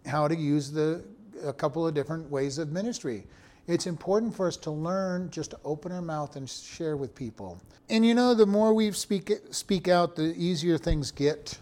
[0.06, 1.04] how to use the
[1.44, 3.24] a couple of different ways of ministry.
[3.66, 7.60] It's important for us to learn just to open our mouth and share with people.
[7.88, 11.58] And you know, the more we speak speak out, the easier things get.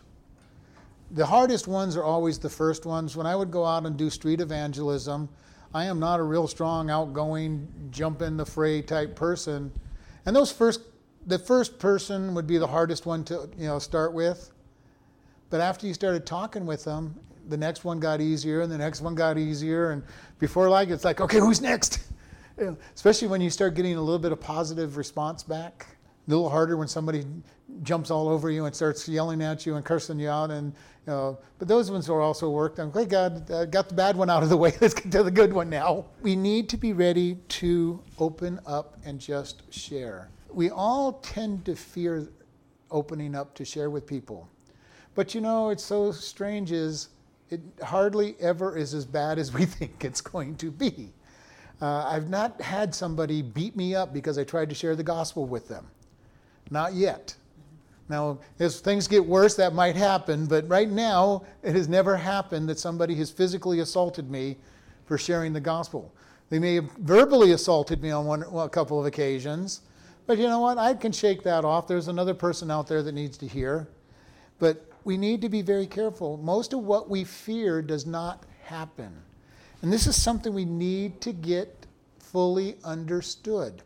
[1.13, 3.17] The hardest ones are always the first ones.
[3.17, 5.29] When I would go out and do street evangelism,
[5.75, 9.73] I am not a real strong, outgoing, jump in the fray type person.
[10.25, 10.81] And those first,
[11.27, 14.51] the first person would be the hardest one to you know start with.
[15.51, 19.01] But after you started talking with them, the next one got easier, and the next
[19.01, 20.03] one got easier, and
[20.39, 22.01] before like it's like, okay, who's next?
[22.95, 25.87] Especially when you start getting a little bit of positive response back.
[26.27, 27.25] A little harder when somebody
[27.83, 30.51] jumps all over you and starts yelling at you and cursing you out.
[30.51, 30.73] And
[31.07, 32.79] you know, but those ones are also worked.
[32.79, 34.73] I'm glad God got the bad one out of the way.
[34.81, 36.07] Let's get to the good one now.
[36.21, 40.29] We need to be ready to open up and just share.
[40.53, 42.29] We all tend to fear
[42.91, 44.49] opening up to share with people.
[45.15, 47.09] But you know, it's so strange is
[47.51, 51.13] it hardly ever is as bad as we think it's going to be.
[51.83, 55.47] Uh, I've not had somebody beat me up because I tried to share the gospel
[55.47, 55.87] with them.
[56.71, 57.35] Not yet.
[58.09, 62.69] Now, as things get worse, that might happen, but right now, it has never happened
[62.69, 64.57] that somebody has physically assaulted me
[65.07, 66.13] for sharing the gospel.
[66.51, 69.83] They may have verbally assaulted me on one, well, a couple of occasions,
[70.27, 70.77] but you know what?
[70.77, 71.87] I can shake that off.
[71.87, 73.89] There's another person out there that needs to hear.
[74.59, 76.37] But we need to be very careful.
[76.39, 79.13] Most of what we fear does not happen.
[79.83, 81.87] And this is something we need to get
[82.19, 83.83] fully understood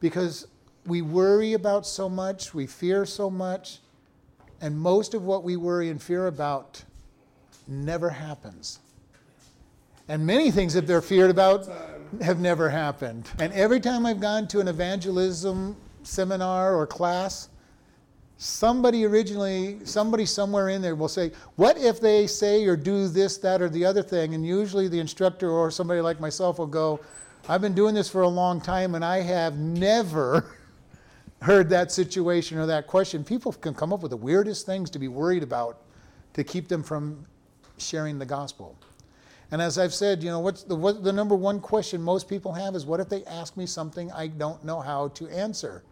[0.00, 0.46] because
[0.86, 3.80] we worry about so much, we fear so much,
[4.60, 6.82] and most of what we worry and fear about
[7.66, 8.78] never happens.
[10.08, 11.68] And many things that they're feared about
[12.22, 13.28] have never happened.
[13.40, 17.48] And every time I've gone to an evangelism seminar or class,
[18.38, 23.38] somebody originally, somebody somewhere in there will say, What if they say or do this,
[23.38, 24.34] that, or the other thing?
[24.34, 27.00] And usually the instructor or somebody like myself will go,
[27.48, 30.56] I've been doing this for a long time and I have never
[31.42, 33.22] heard that situation or that question.
[33.24, 35.82] People can come up with the weirdest things to be worried about
[36.34, 37.24] to keep them from
[37.78, 38.76] sharing the gospel.
[39.52, 42.52] And as I've said, you know, what's the, what, the number one question most people
[42.52, 45.84] have is what if they ask me something I don't know how to answer?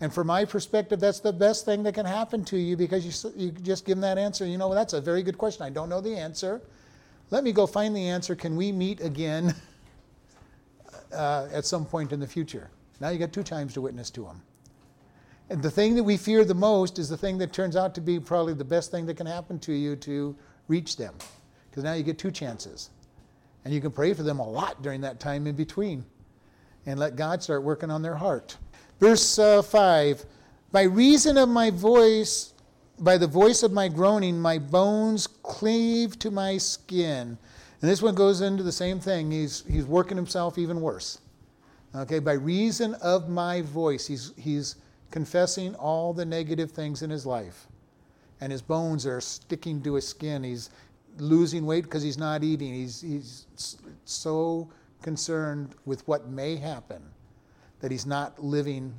[0.00, 3.32] And from my perspective, that's the best thing that can happen to you because you,
[3.36, 4.44] you just give them that answer.
[4.44, 5.64] You know, well, that's a very good question.
[5.64, 6.60] I don't know the answer.
[7.30, 8.34] Let me go find the answer.
[8.34, 9.54] Can we meet again
[11.12, 12.70] uh, at some point in the future?
[13.00, 14.42] Now you got two times to witness to them.
[15.50, 18.00] And the thing that we fear the most is the thing that turns out to
[18.00, 20.34] be probably the best thing that can happen to you to
[20.68, 21.14] reach them.
[21.70, 22.90] Because now you get two chances.
[23.64, 26.04] And you can pray for them a lot during that time in between
[26.86, 28.56] and let God start working on their heart.
[29.04, 30.24] Verse uh, 5
[30.72, 32.54] By reason of my voice,
[32.98, 37.36] by the voice of my groaning, my bones cleave to my skin.
[37.82, 39.30] And this one goes into the same thing.
[39.30, 41.20] He's, he's working himself even worse.
[41.94, 44.76] Okay, by reason of my voice, he's, he's
[45.10, 47.66] confessing all the negative things in his life.
[48.40, 50.42] And his bones are sticking to his skin.
[50.42, 50.70] He's
[51.18, 52.72] losing weight because he's not eating.
[52.72, 53.44] He's, he's
[54.06, 54.70] so
[55.02, 57.02] concerned with what may happen
[57.84, 58.94] that he's not living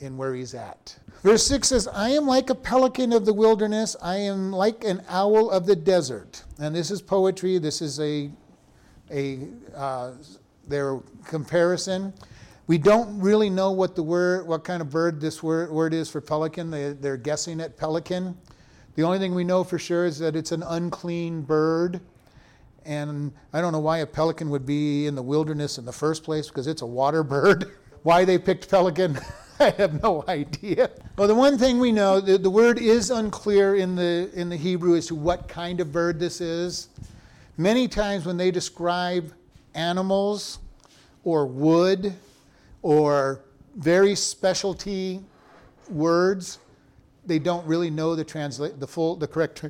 [0.00, 0.98] in where he's at.
[1.22, 5.02] Verse 6 says, I am like a pelican of the wilderness, I am like an
[5.08, 6.44] owl of the desert.
[6.58, 8.30] And this is poetry, this is a,
[9.10, 10.10] a uh,
[10.66, 12.12] their comparison.
[12.66, 16.10] We don't really know what the word, what kind of bird this word, word is
[16.10, 16.70] for pelican.
[16.70, 18.36] They, they're guessing at pelican.
[18.94, 22.02] The only thing we know for sure is that it's an unclean bird.
[22.84, 26.24] And I don't know why a pelican would be in the wilderness in the first
[26.24, 27.72] place because it's a water bird.
[28.02, 29.18] Why they picked pelican,
[29.60, 30.90] I have no idea.
[31.16, 34.56] Well, the one thing we know, the, the word is unclear in the, in the
[34.56, 36.88] Hebrew as to what kind of bird this is.
[37.56, 39.32] Many times when they describe
[39.74, 40.60] animals
[41.24, 42.14] or wood
[42.82, 43.40] or
[43.76, 45.20] very specialty
[45.90, 46.58] words,
[47.26, 49.66] they don't really know the, transla- the full, the correct tr-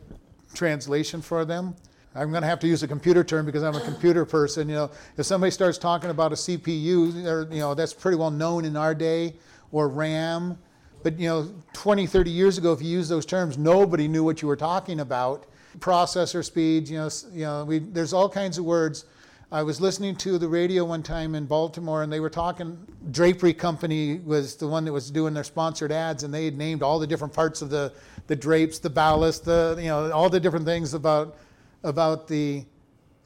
[0.55, 1.75] translation for them.
[2.19, 4.69] I'm going to have to use a computer term because I'm a computer person.
[4.69, 8.31] You know, if somebody starts talking about a CPU, or, you know, that's pretty well
[8.31, 9.35] known in our day,
[9.71, 10.59] or RAM.
[11.03, 14.43] But you know, 20, 30 years ago, if you used those terms, nobody knew what
[14.43, 15.47] you were talking about.
[15.79, 19.05] Processor speeds, you know, you know, we, there's all kinds of words
[19.51, 22.77] I was listening to the radio one time in Baltimore, and they were talking.
[23.11, 26.83] Drapery Company was the one that was doing their sponsored ads, and they had named
[26.83, 27.95] all the different parts of the,
[28.27, 31.39] the drapes, the valance, the you know all the different things about
[31.83, 32.65] about the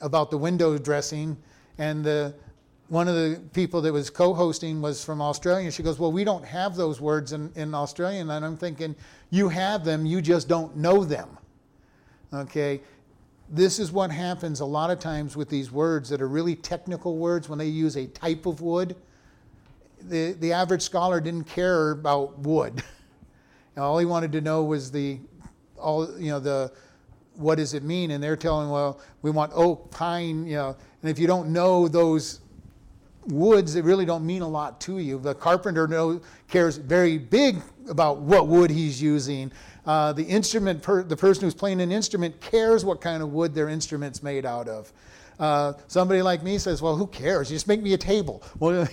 [0.00, 1.36] about the window dressing.
[1.78, 2.34] And the
[2.88, 5.70] one of the people that was co-hosting was from Australia.
[5.70, 8.94] She goes, "Well, we don't have those words in in Australian." And I'm thinking,
[9.30, 11.38] "You have them, you just don't know them."
[12.32, 12.80] Okay,
[13.52, 17.18] this is what happens a lot of times with these words that are really technical
[17.18, 18.96] words when they use a type of wood.
[20.00, 22.82] The, the average scholar didn't care about wood.
[23.76, 25.20] all he wanted to know was the,
[25.78, 26.72] all, you know, the,
[27.42, 28.12] what does it mean?
[28.12, 31.88] And they're telling, well, we want oak, pine, you know, and if you don't know
[31.88, 32.40] those
[33.26, 35.18] woods, they really don't mean a lot to you.
[35.18, 39.52] The carpenter knows, cares very big about what wood he's using
[39.84, 43.54] uh, the instrument, per, the person who's playing an instrument cares what kind of wood
[43.54, 44.92] their instrument's made out of.
[45.40, 47.50] Uh, somebody like me says, "Well, who cares?
[47.50, 48.88] You just make me a table." Well,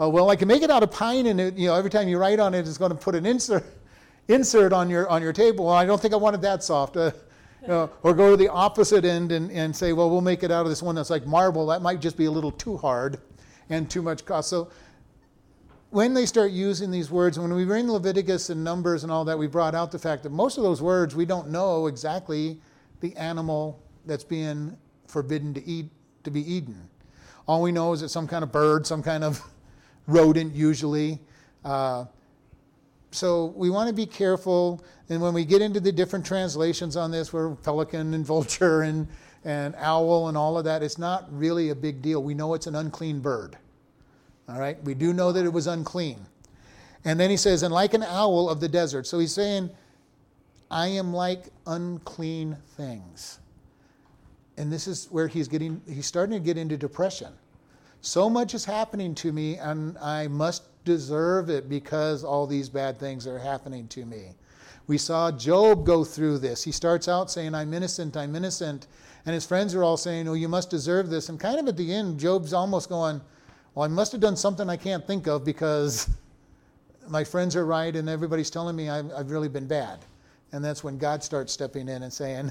[0.00, 2.06] uh, well, I can make it out of pine, and it, you know, every time
[2.06, 3.66] you write on it, it's going to put an insert,
[4.28, 5.66] insert on your on your table.
[5.66, 6.96] Well, I don't think I want it that soft.
[6.96, 7.10] Uh,
[7.62, 10.50] you know, or go to the opposite end and, and say, well, we'll make it
[10.50, 11.66] out of this one that's like marble.
[11.66, 13.20] That might just be a little too hard
[13.68, 14.48] and too much cost.
[14.48, 14.70] So
[15.90, 19.38] when they start using these words, when we bring Leviticus and Numbers and all that,
[19.38, 22.60] we brought out the fact that most of those words we don't know exactly
[23.00, 25.88] the animal that's being forbidden to eat
[26.24, 26.88] to be eaten.
[27.46, 29.42] All we know is it's some kind of bird, some kind of
[30.06, 31.18] rodent, usually.
[31.64, 32.04] Uh,
[33.10, 34.84] so we want to be careful.
[35.08, 39.08] And when we get into the different translations on this, where pelican and vulture and,
[39.44, 42.22] and owl and all of that, it's not really a big deal.
[42.22, 43.56] We know it's an unclean bird.
[44.48, 44.82] All right?
[44.84, 46.24] We do know that it was unclean.
[47.04, 49.06] And then he says, and like an owl of the desert.
[49.06, 49.70] So he's saying,
[50.70, 53.38] I am like unclean things.
[54.56, 57.32] And this is where he's getting, he's starting to get into depression.
[58.00, 62.98] So much is happening to me, and I must deserve it because all these bad
[62.98, 64.34] things are happening to me.
[64.86, 66.64] We saw Job go through this.
[66.64, 68.86] He starts out saying, I'm innocent, I'm innocent.
[69.26, 71.28] And his friends are all saying, Oh, you must deserve this.
[71.28, 73.20] And kind of at the end, Job's almost going,
[73.74, 76.08] Well, I must have done something I can't think of because
[77.08, 79.98] my friends are right and everybody's telling me I've, I've really been bad.
[80.52, 82.50] And that's when God starts stepping in and saying,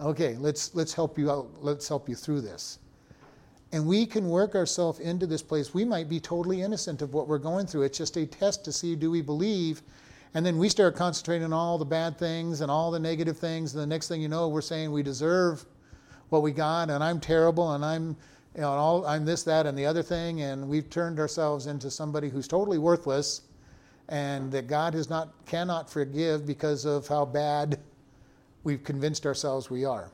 [0.00, 1.50] Okay, let's, let's help you out.
[1.60, 2.78] Let's help you through this.
[3.72, 5.74] And we can work ourselves into this place.
[5.74, 7.82] We might be totally innocent of what we're going through.
[7.82, 9.82] It's just a test to see do we believe.
[10.34, 13.74] And then we start concentrating on all the bad things and all the negative things.
[13.74, 15.64] And the next thing you know, we're saying we deserve
[16.28, 18.16] what we got, and I'm terrible, and I'm,
[18.54, 20.42] you know, all, I'm this, that, and the other thing.
[20.42, 23.42] And we've turned ourselves into somebody who's totally worthless,
[24.08, 27.78] and that God has not cannot forgive because of how bad
[28.64, 30.10] we've convinced ourselves we are.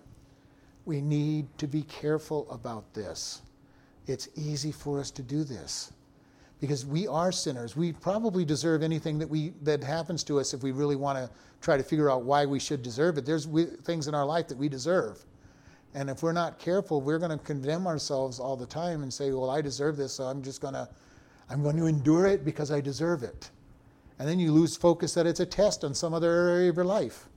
[0.85, 3.43] We need to be careful about this.
[4.07, 5.93] It's easy for us to do this
[6.61, 7.77] because we are sinners.
[7.77, 11.31] We probably deserve anything that we that happens to us if we really want to
[11.61, 13.27] try to figure out why we should deserve it.
[13.27, 15.25] There's we, things in our life that we deserve.
[15.95, 19.33] And if we're not careful, we're going to condemn ourselves all the time and say,
[19.33, 20.89] "Well, I deserve this, so I'm just going to
[21.51, 23.51] I'm going to endure it because I deserve it."
[24.19, 26.85] And then you lose focus that it's a test on some other area of your
[26.85, 27.29] life.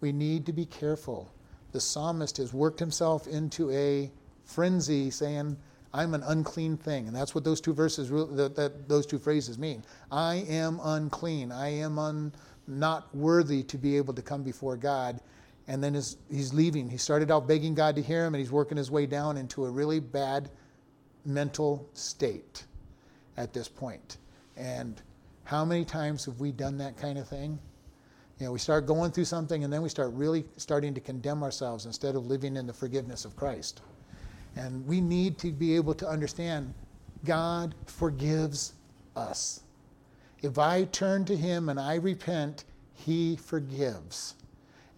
[0.00, 1.30] We need to be careful
[1.76, 4.10] the psalmist has worked himself into a
[4.46, 5.58] frenzy saying,
[5.92, 7.06] I'm an unclean thing.
[7.06, 9.84] And that's what those two verses, that, that those two phrases mean.
[10.10, 11.52] I am unclean.
[11.52, 12.32] I am un,
[12.66, 15.20] not worthy to be able to come before God.
[15.68, 16.88] And then his, he's leaving.
[16.88, 19.66] He started out begging God to hear him, and he's working his way down into
[19.66, 20.48] a really bad
[21.26, 22.64] mental state
[23.36, 24.16] at this point.
[24.56, 25.02] And
[25.44, 27.58] how many times have we done that kind of thing?
[28.38, 31.42] You know, we start going through something and then we start really starting to condemn
[31.42, 33.80] ourselves instead of living in the forgiveness of Christ.
[34.56, 36.74] And we need to be able to understand
[37.24, 38.74] God forgives
[39.16, 39.62] us.
[40.42, 44.34] If I turn to Him and I repent, He forgives.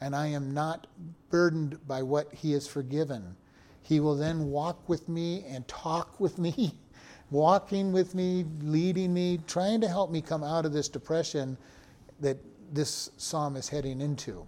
[0.00, 0.88] And I am not
[1.30, 3.36] burdened by what He has forgiven.
[3.82, 6.72] He will then walk with me and talk with me,
[7.30, 11.56] walking with me, leading me, trying to help me come out of this depression
[12.20, 12.36] that
[12.72, 14.46] this psalm is heading into.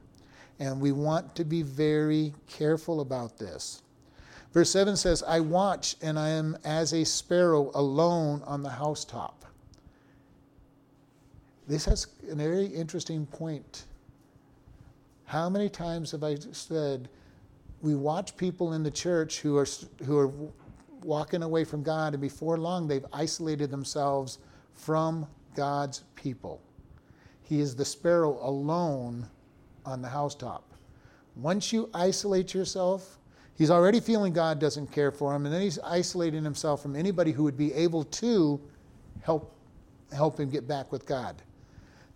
[0.58, 3.82] And we want to be very careful about this.
[4.52, 9.44] Verse 7 says, I watch and I am as a sparrow alone on the housetop.
[11.68, 13.84] This has a very interesting point.
[15.24, 17.08] How many times have I said,
[17.80, 19.66] we watch people in the church who are,
[20.04, 20.32] who are
[21.04, 24.38] walking away from God, and before long they've isolated themselves
[24.74, 26.60] from God's people.
[27.50, 29.26] He is the sparrow alone
[29.84, 30.72] on the housetop.
[31.34, 33.18] Once you isolate yourself,
[33.56, 37.32] he's already feeling God doesn't care for him, and then he's isolating himself from anybody
[37.32, 38.60] who would be able to
[39.22, 39.52] help,
[40.12, 41.42] help him get back with God.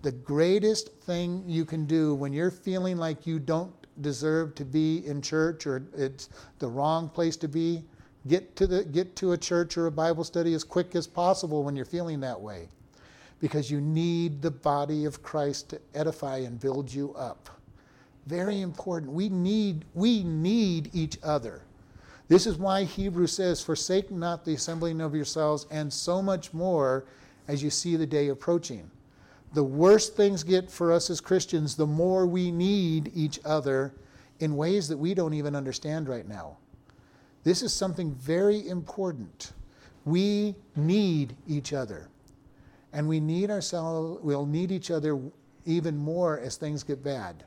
[0.02, 5.04] The greatest thing you can do when you're feeling like you don't deserve to be
[5.04, 6.28] in church or it's
[6.60, 7.82] the wrong place to be,
[8.28, 11.64] get to, the, get to a church or a Bible study as quick as possible
[11.64, 12.68] when you're feeling that way
[13.44, 17.50] because you need the body of Christ to edify and build you up.
[18.24, 19.12] Very important.
[19.12, 21.60] We need, we need each other.
[22.26, 27.04] This is why Hebrews says, Forsake not the assembling of yourselves, and so much more
[27.46, 28.90] as you see the day approaching.
[29.52, 33.92] The worse things get for us as Christians, the more we need each other
[34.40, 36.56] in ways that we don't even understand right now.
[37.42, 39.52] This is something very important.
[40.06, 42.08] We need each other.
[42.94, 45.20] And we need ourselves, we'll need each other
[45.66, 47.44] even more as things get bad.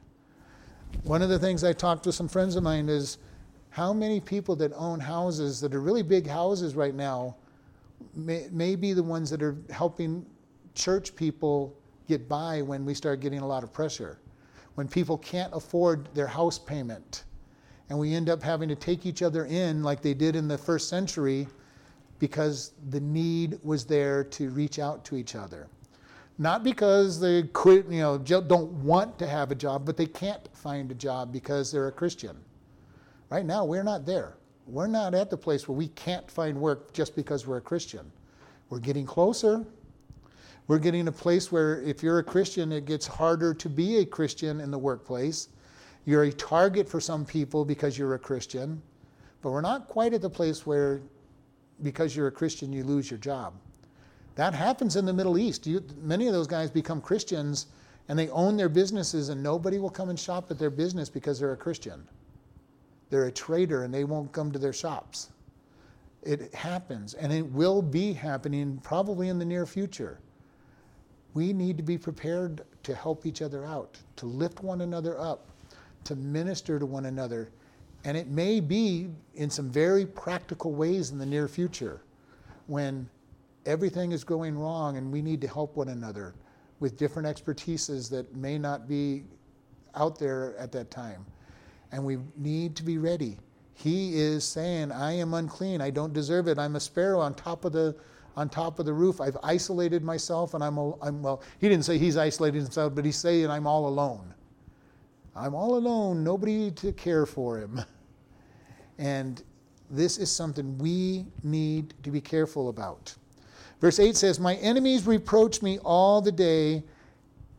[1.04, 3.18] One of the things I talked to some friends of mine is
[3.70, 7.36] how many people that own houses that are really big houses right now
[8.14, 10.26] may, may be the ones that are helping
[10.76, 11.74] church people
[12.08, 14.20] get by when we start getting a lot of pressure.
[14.76, 17.24] When people can't afford their house payment
[17.90, 20.58] and we end up having to take each other in like they did in the
[20.58, 21.48] first century
[22.20, 25.68] because the need was there to reach out to each other.
[26.40, 30.48] Not because they quit, you know, don't want to have a job, but they can't
[30.56, 32.38] find a job because they're a Christian.
[33.30, 34.38] Right now, we're not there.
[34.68, 38.12] We're not at the place where we can't find work just because we're a Christian.
[38.70, 39.66] We're getting closer.
[40.68, 44.06] We're getting a place where if you're a Christian, it gets harder to be a
[44.06, 45.50] Christian in the workplace.
[46.06, 48.82] You're a target for some people because you're a Christian.
[49.42, 51.02] But we're not quite at the place where
[51.84, 53.54] because you're a Christian, you lose your job.
[54.36, 55.66] That happens in the Middle East.
[55.66, 57.68] You, many of those guys become Christians
[58.10, 61.40] and they own their businesses, and nobody will come and shop at their business because
[61.40, 62.08] they're a Christian.
[63.10, 65.30] They're a traitor and they won't come to their shops.
[66.24, 70.20] It happens, and it will be happening probably in the near future.
[71.34, 75.48] We need to be prepared to help each other out, to lift one another up,
[76.06, 77.50] to minister to one another.
[78.04, 82.02] And it may be in some very practical ways in the near future
[82.68, 83.10] when
[83.66, 86.34] everything is going wrong and we need to help one another
[86.80, 89.24] with different expertises that may not be
[89.96, 91.26] out there at that time.
[91.92, 93.38] And we need to be ready.
[93.74, 95.82] He is saying, I am unclean.
[95.82, 96.58] I don't deserve it.
[96.58, 97.96] I'm a sparrow on top of the
[98.36, 99.20] on top of the roof.
[99.20, 103.18] I've isolated myself and I'm, I'm well, he didn't say he's isolated himself, but he's
[103.18, 104.32] saying I'm all alone.
[105.38, 107.82] I'm all alone, nobody to care for him.
[108.98, 109.44] And
[109.90, 113.14] this is something we need to be careful about.
[113.80, 116.84] Verse 8 says, My enemies reproach me all the day,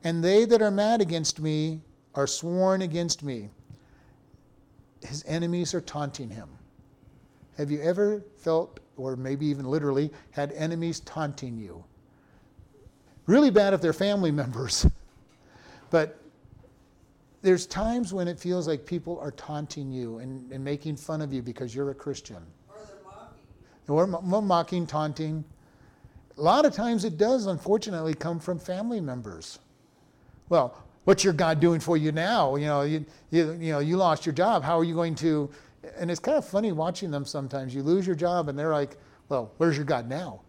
[0.02, 1.80] and they that are mad against me
[2.14, 3.48] are sworn against me.
[5.06, 6.48] His enemies are taunting him.
[7.56, 11.84] Have you ever felt, or maybe even literally, had enemies taunting you?
[13.26, 14.86] Really bad if they're family members.
[15.90, 16.20] but
[17.42, 21.32] there's times when it feels like people are taunting you and, and making fun of
[21.32, 22.42] you because you're a Christian.
[22.68, 22.76] Or
[23.86, 24.32] they're mocking.
[24.32, 25.44] Or mocking, taunting.
[26.36, 29.58] A lot of times it does, unfortunately, come from family members.
[30.48, 32.56] Well, what's your God doing for you now?
[32.56, 34.62] You know, you, you, you, know, you lost your job.
[34.62, 35.50] How are you going to?
[35.96, 37.74] And it's kind of funny watching them sometimes.
[37.74, 38.96] You lose your job, and they're like,
[39.28, 40.40] well, where's your God now?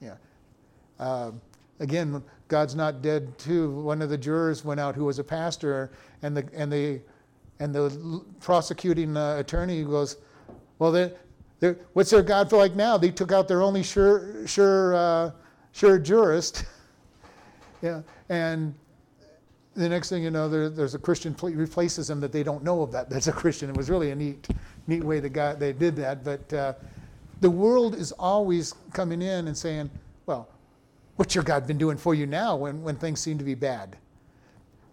[0.00, 0.16] Yeah.
[0.98, 1.32] Uh,
[1.82, 3.70] again, God's not dead too.
[3.80, 5.90] One of the jurors went out who was a pastor,
[6.22, 7.00] and the and the
[7.58, 10.16] and the prosecuting uh, attorney goes,
[10.78, 11.12] well, they
[11.60, 12.96] they're, what's their God for like now?
[12.96, 15.30] They took out their only sure, sure, uh,
[15.72, 16.64] sure jurist.
[17.82, 18.74] yeah, and
[19.74, 22.82] the next thing you know, there, there's a Christian replaces them that they don't know
[22.82, 23.08] of that.
[23.08, 23.70] That's a Christian.
[23.70, 24.48] It was really a neat,
[24.86, 26.24] neat way that God, they did that.
[26.24, 26.74] But uh,
[27.40, 29.90] the world is always coming in and saying,
[30.26, 30.48] "Well,
[31.22, 33.96] what's your God been doing for you now?" When when things seem to be bad.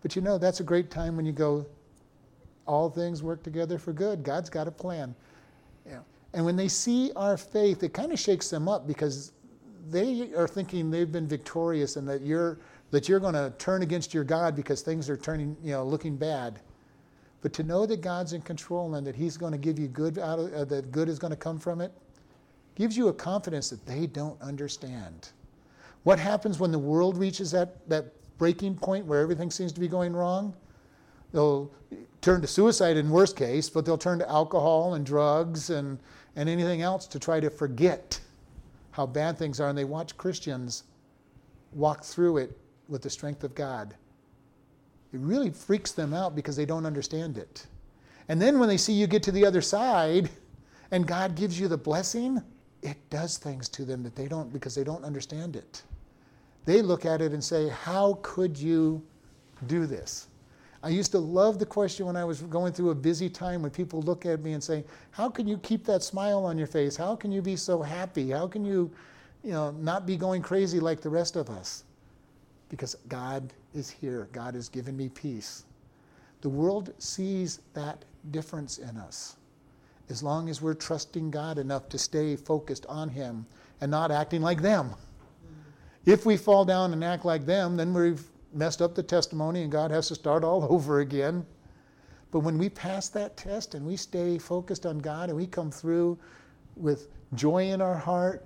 [0.03, 1.65] But you know, that's a great time when you go.
[2.67, 4.21] All things work together for good.
[4.23, 5.15] God's got a plan.
[5.87, 6.01] Yeah.
[6.33, 9.31] And when they see our faith, it kind of shakes them up because
[9.89, 12.59] they are thinking they've been victorious and that you're
[12.91, 16.15] that you're going to turn against your God because things are turning, you know, looking
[16.15, 16.59] bad.
[17.41, 20.19] But to know that God's in control and that He's going to give you good
[20.19, 21.91] out of uh, that good is going to come from it,
[22.75, 25.29] gives you a confidence that they don't understand.
[26.09, 28.05] What happens when the world reaches that, that
[28.39, 30.55] breaking point where everything seems to be going wrong?
[31.31, 31.71] They'll
[32.21, 35.99] turn to suicide in worst case, but they'll turn to alcohol and drugs and
[36.35, 38.19] and anything else to try to forget
[38.89, 39.69] how bad things are.
[39.69, 40.85] And they watch Christians
[41.73, 42.57] walk through it
[42.87, 43.93] with the strength of God.
[45.13, 47.67] It really freaks them out because they don't understand it.
[48.29, 50.31] And then when they see you get to the other side
[50.89, 52.41] and God gives you the blessing,
[52.81, 55.83] it does things to them that they don't because they don't understand it.
[56.65, 59.01] They look at it and say, How could you
[59.67, 60.27] do this?
[60.81, 63.71] I used to love the question when I was going through a busy time when
[63.71, 66.95] people look at me and say, How can you keep that smile on your face?
[66.95, 68.29] How can you be so happy?
[68.29, 68.89] How can you,
[69.43, 71.83] you know, not be going crazy like the rest of us?
[72.69, 74.29] Because God is here.
[74.31, 75.65] God has given me peace.
[76.41, 79.35] The world sees that difference in us.
[80.09, 83.45] As long as we're trusting God enough to stay focused on Him
[83.81, 84.95] and not acting like them.
[86.09, 89.71] If we fall down and act like them, then we've messed up the testimony and
[89.71, 91.45] God has to start all over again.
[92.31, 95.69] But when we pass that test and we stay focused on God and we come
[95.69, 96.17] through
[96.75, 98.43] with joy in our heart,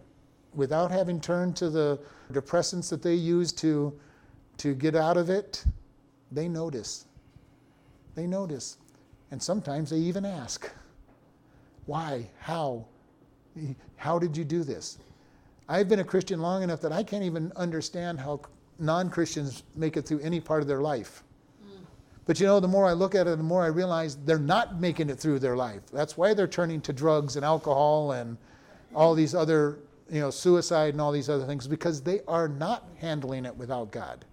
[0.54, 1.98] without having turned to the
[2.34, 3.98] depressants that they use to,
[4.58, 5.64] to get out of it,
[6.34, 7.06] they notice.
[8.14, 8.78] They notice.
[9.32, 10.70] And sometimes they even ask,
[11.86, 12.30] Why?
[12.40, 12.88] How?
[13.96, 14.98] How did you do this?
[15.70, 18.42] I've been a Christian long enough that I can't even understand how
[18.80, 21.24] non Christians make it through any part of their life.
[21.64, 21.84] Hmm.
[22.26, 24.80] But you know, the more I look at it, the more I realize they're not
[24.80, 25.82] making it through their life.
[25.92, 28.38] That's why they're turning to drugs and alcohol and
[28.94, 32.88] all these other, you know, suicide and all these other things, because they are not
[32.98, 34.26] handling it without God.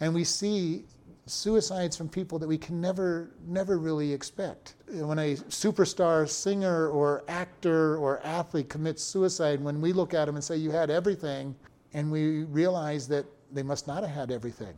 [0.00, 0.84] And we see
[1.26, 4.74] suicides from people that we can never, never really expect.
[4.88, 10.36] When a superstar singer or actor or athlete commits suicide, when we look at them
[10.36, 11.54] and say, You had everything,
[11.92, 14.74] and we realize that they must not have had everything.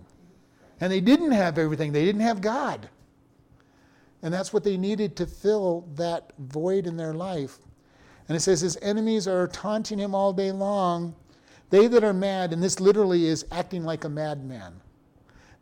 [0.81, 2.89] And they didn't have everything, they didn't have God.
[4.22, 7.59] And that's what they needed to fill that void in their life.
[8.28, 11.14] And it says, His enemies are taunting him all day long.
[11.70, 14.81] They that are mad, and this literally is acting like a madman.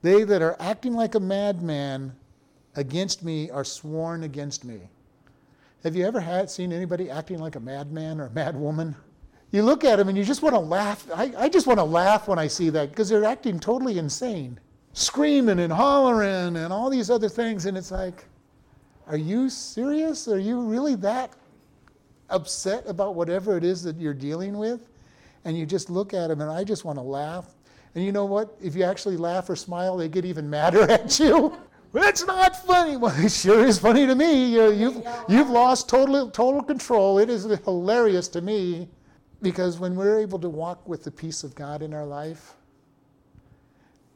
[0.03, 2.15] They that are acting like a madman
[2.77, 4.81] against me are sworn against me.
[5.85, 8.95] Have you ever had seen anybody acting like a madman or a madwoman?
[9.51, 11.07] You look at them and you just want to laugh.
[11.15, 14.59] I, I just want to laugh when I see that because they're acting totally insane,
[14.93, 17.67] screaming and hollering and all these other things.
[17.67, 18.27] And it's like,
[19.07, 20.29] are you serious?
[20.29, 21.33] Are you really that
[22.29, 24.89] upset about whatever it is that you're dealing with?
[25.45, 27.47] And you just look at them and I just want to laugh.
[27.95, 28.57] And you know what?
[28.63, 31.57] If you actually laugh or smile, they get even madder at you.
[31.93, 32.97] That's not funny.
[32.97, 34.53] Well, it sure is funny to me.
[34.55, 37.19] You, you've, you've lost total, total control.
[37.19, 38.89] It is hilarious to me
[39.41, 42.55] because when we're able to walk with the peace of God in our life,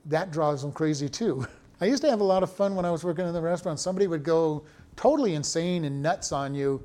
[0.07, 1.47] that drives them crazy too.
[1.81, 3.81] I used to have a lot of fun when I was working in the restaurant.
[3.81, 4.65] Somebody would go
[4.97, 6.85] totally insane and nuts on you,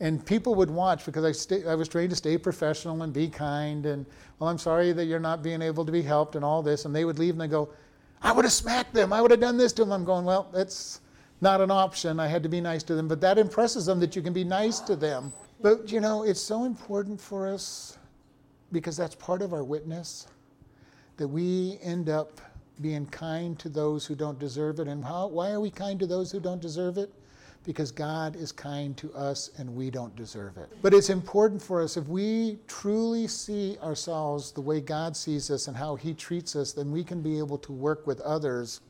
[0.00, 3.28] and people would watch because I, stay, I was trained to stay professional and be
[3.28, 3.86] kind.
[3.86, 4.04] And
[4.38, 6.84] well, I'm sorry that you're not being able to be helped and all this.
[6.84, 7.70] And they would leave and they go,
[8.22, 9.12] I would have smacked them.
[9.12, 9.92] I would have done this to them.
[9.92, 11.00] I'm going, well, that's
[11.40, 12.20] not an option.
[12.20, 13.08] I had to be nice to them.
[13.08, 15.32] But that impresses them that you can be nice to them.
[15.60, 17.98] But you know, it's so important for us
[18.72, 20.26] because that's part of our witness
[21.16, 22.40] that we end up
[22.82, 24.88] being kind to those who don't deserve it.
[24.88, 27.10] And how, why are we kind to those who don't deserve it?
[27.66, 30.68] Because God is kind to us and we don't deserve it.
[30.80, 35.68] But it's important for us if we truly see ourselves the way God sees us
[35.68, 38.80] and how He treats us, then we can be able to work with others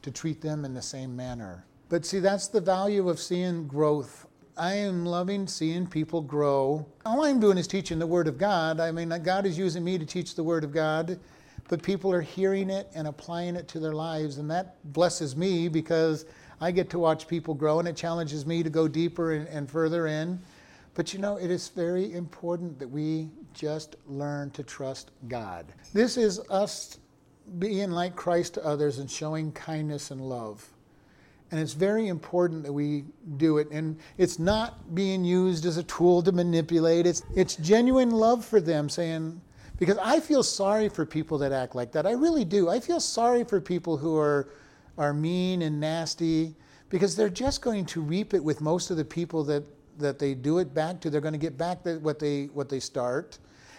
[0.00, 1.64] to treat them in the same manner.
[1.88, 4.26] But see, that's the value of seeing growth
[4.56, 6.86] I am loving seeing people grow.
[7.06, 8.80] All I'm doing is teaching the Word of God.
[8.80, 11.18] I mean, God is using me to teach the Word of God,
[11.68, 15.68] but people are hearing it and applying it to their lives, and that blesses me
[15.68, 16.26] because
[16.62, 19.68] I get to watch people grow, and it challenges me to go deeper and, and
[19.68, 20.40] further in.
[20.94, 25.66] But you know, it is very important that we just learn to trust God.
[25.92, 26.98] This is us
[27.58, 30.64] being like Christ to others and showing kindness and love.
[31.50, 33.06] And it's very important that we
[33.36, 33.68] do it.
[33.72, 37.06] And it's not being used as a tool to manipulate.
[37.06, 39.40] It's, it's genuine love for them, saying,
[39.78, 42.06] because I feel sorry for people that act like that.
[42.06, 42.68] I really do.
[42.68, 44.48] I feel sorry for people who are,
[45.02, 46.54] are mean and nasty
[46.88, 49.64] because they're just going to reap it with most of the people that,
[49.98, 51.10] that they do it back to.
[51.10, 53.38] They're going to get back the, what, they, what they start.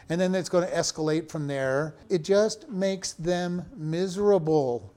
[0.09, 1.95] And then it's going to escalate from there.
[2.09, 4.93] It just makes them miserable.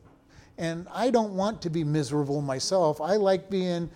[0.58, 3.00] And I don't want to be miserable myself.
[3.00, 3.88] I like being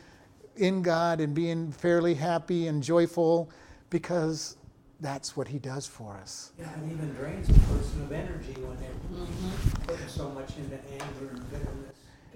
[0.57, 3.51] in God and being fairly happy and joyful
[3.89, 4.57] because
[5.01, 6.53] that's what He does for us.
[6.59, 9.83] Yeah, and even drains a person of energy when they're mm-hmm.
[9.87, 11.80] putting so much into anger and bitterness.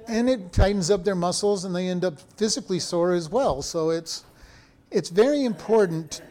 [0.06, 3.62] And it tightens up their muscles and they end up physically sore as well.
[3.62, 4.24] So it's,
[4.90, 6.22] it's very important.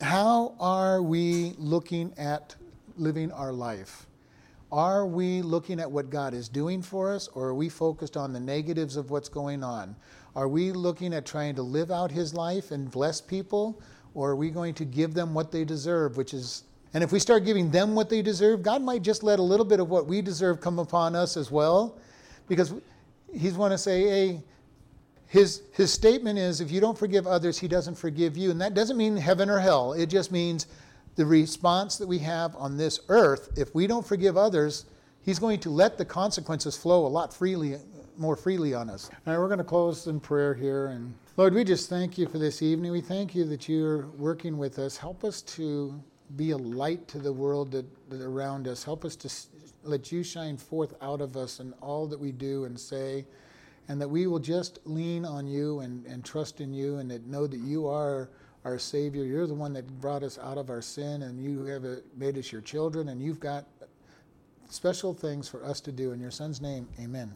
[0.00, 2.54] How are we looking at
[2.96, 4.06] living our life?
[4.72, 8.32] Are we looking at what God is doing for us, or are we focused on
[8.32, 9.94] the negatives of what's going on?
[10.34, 13.80] Are we looking at trying to live out His life and bless people,
[14.12, 16.64] or are we going to give them what they deserve, which is
[16.94, 19.66] and if we start giving them what they deserve, God might just let a little
[19.66, 21.98] bit of what we deserve come upon us as well.
[22.48, 22.74] Because
[23.34, 24.42] He's want to say, hey,
[25.26, 28.50] his, his statement is if you don't forgive others, He doesn't forgive you.
[28.50, 30.66] And that doesn't mean heaven or hell, it just means
[31.16, 34.84] the response that we have on this earth, if we don't forgive others,
[35.22, 37.78] He's going to let the consequences flow a lot freely,
[38.16, 39.10] more freely on us.
[39.26, 40.88] All right, we're going to close in prayer here.
[40.88, 42.92] And Lord, we just thank you for this evening.
[42.92, 44.96] We thank you that you're working with us.
[44.96, 46.00] Help us to
[46.36, 48.84] be a light to the world that, that around us.
[48.84, 49.28] Help us to
[49.88, 53.26] let you shine forth out of us in all that we do and say,
[53.88, 57.26] and that we will just lean on you and, and trust in you and that
[57.26, 58.30] know that you are
[58.64, 59.24] our Savior.
[59.24, 61.84] You're the one that brought us out of our sin, and you have
[62.16, 63.64] made us your children, and you've got
[64.68, 66.10] special things for us to do.
[66.10, 67.24] In your Son's name, amen.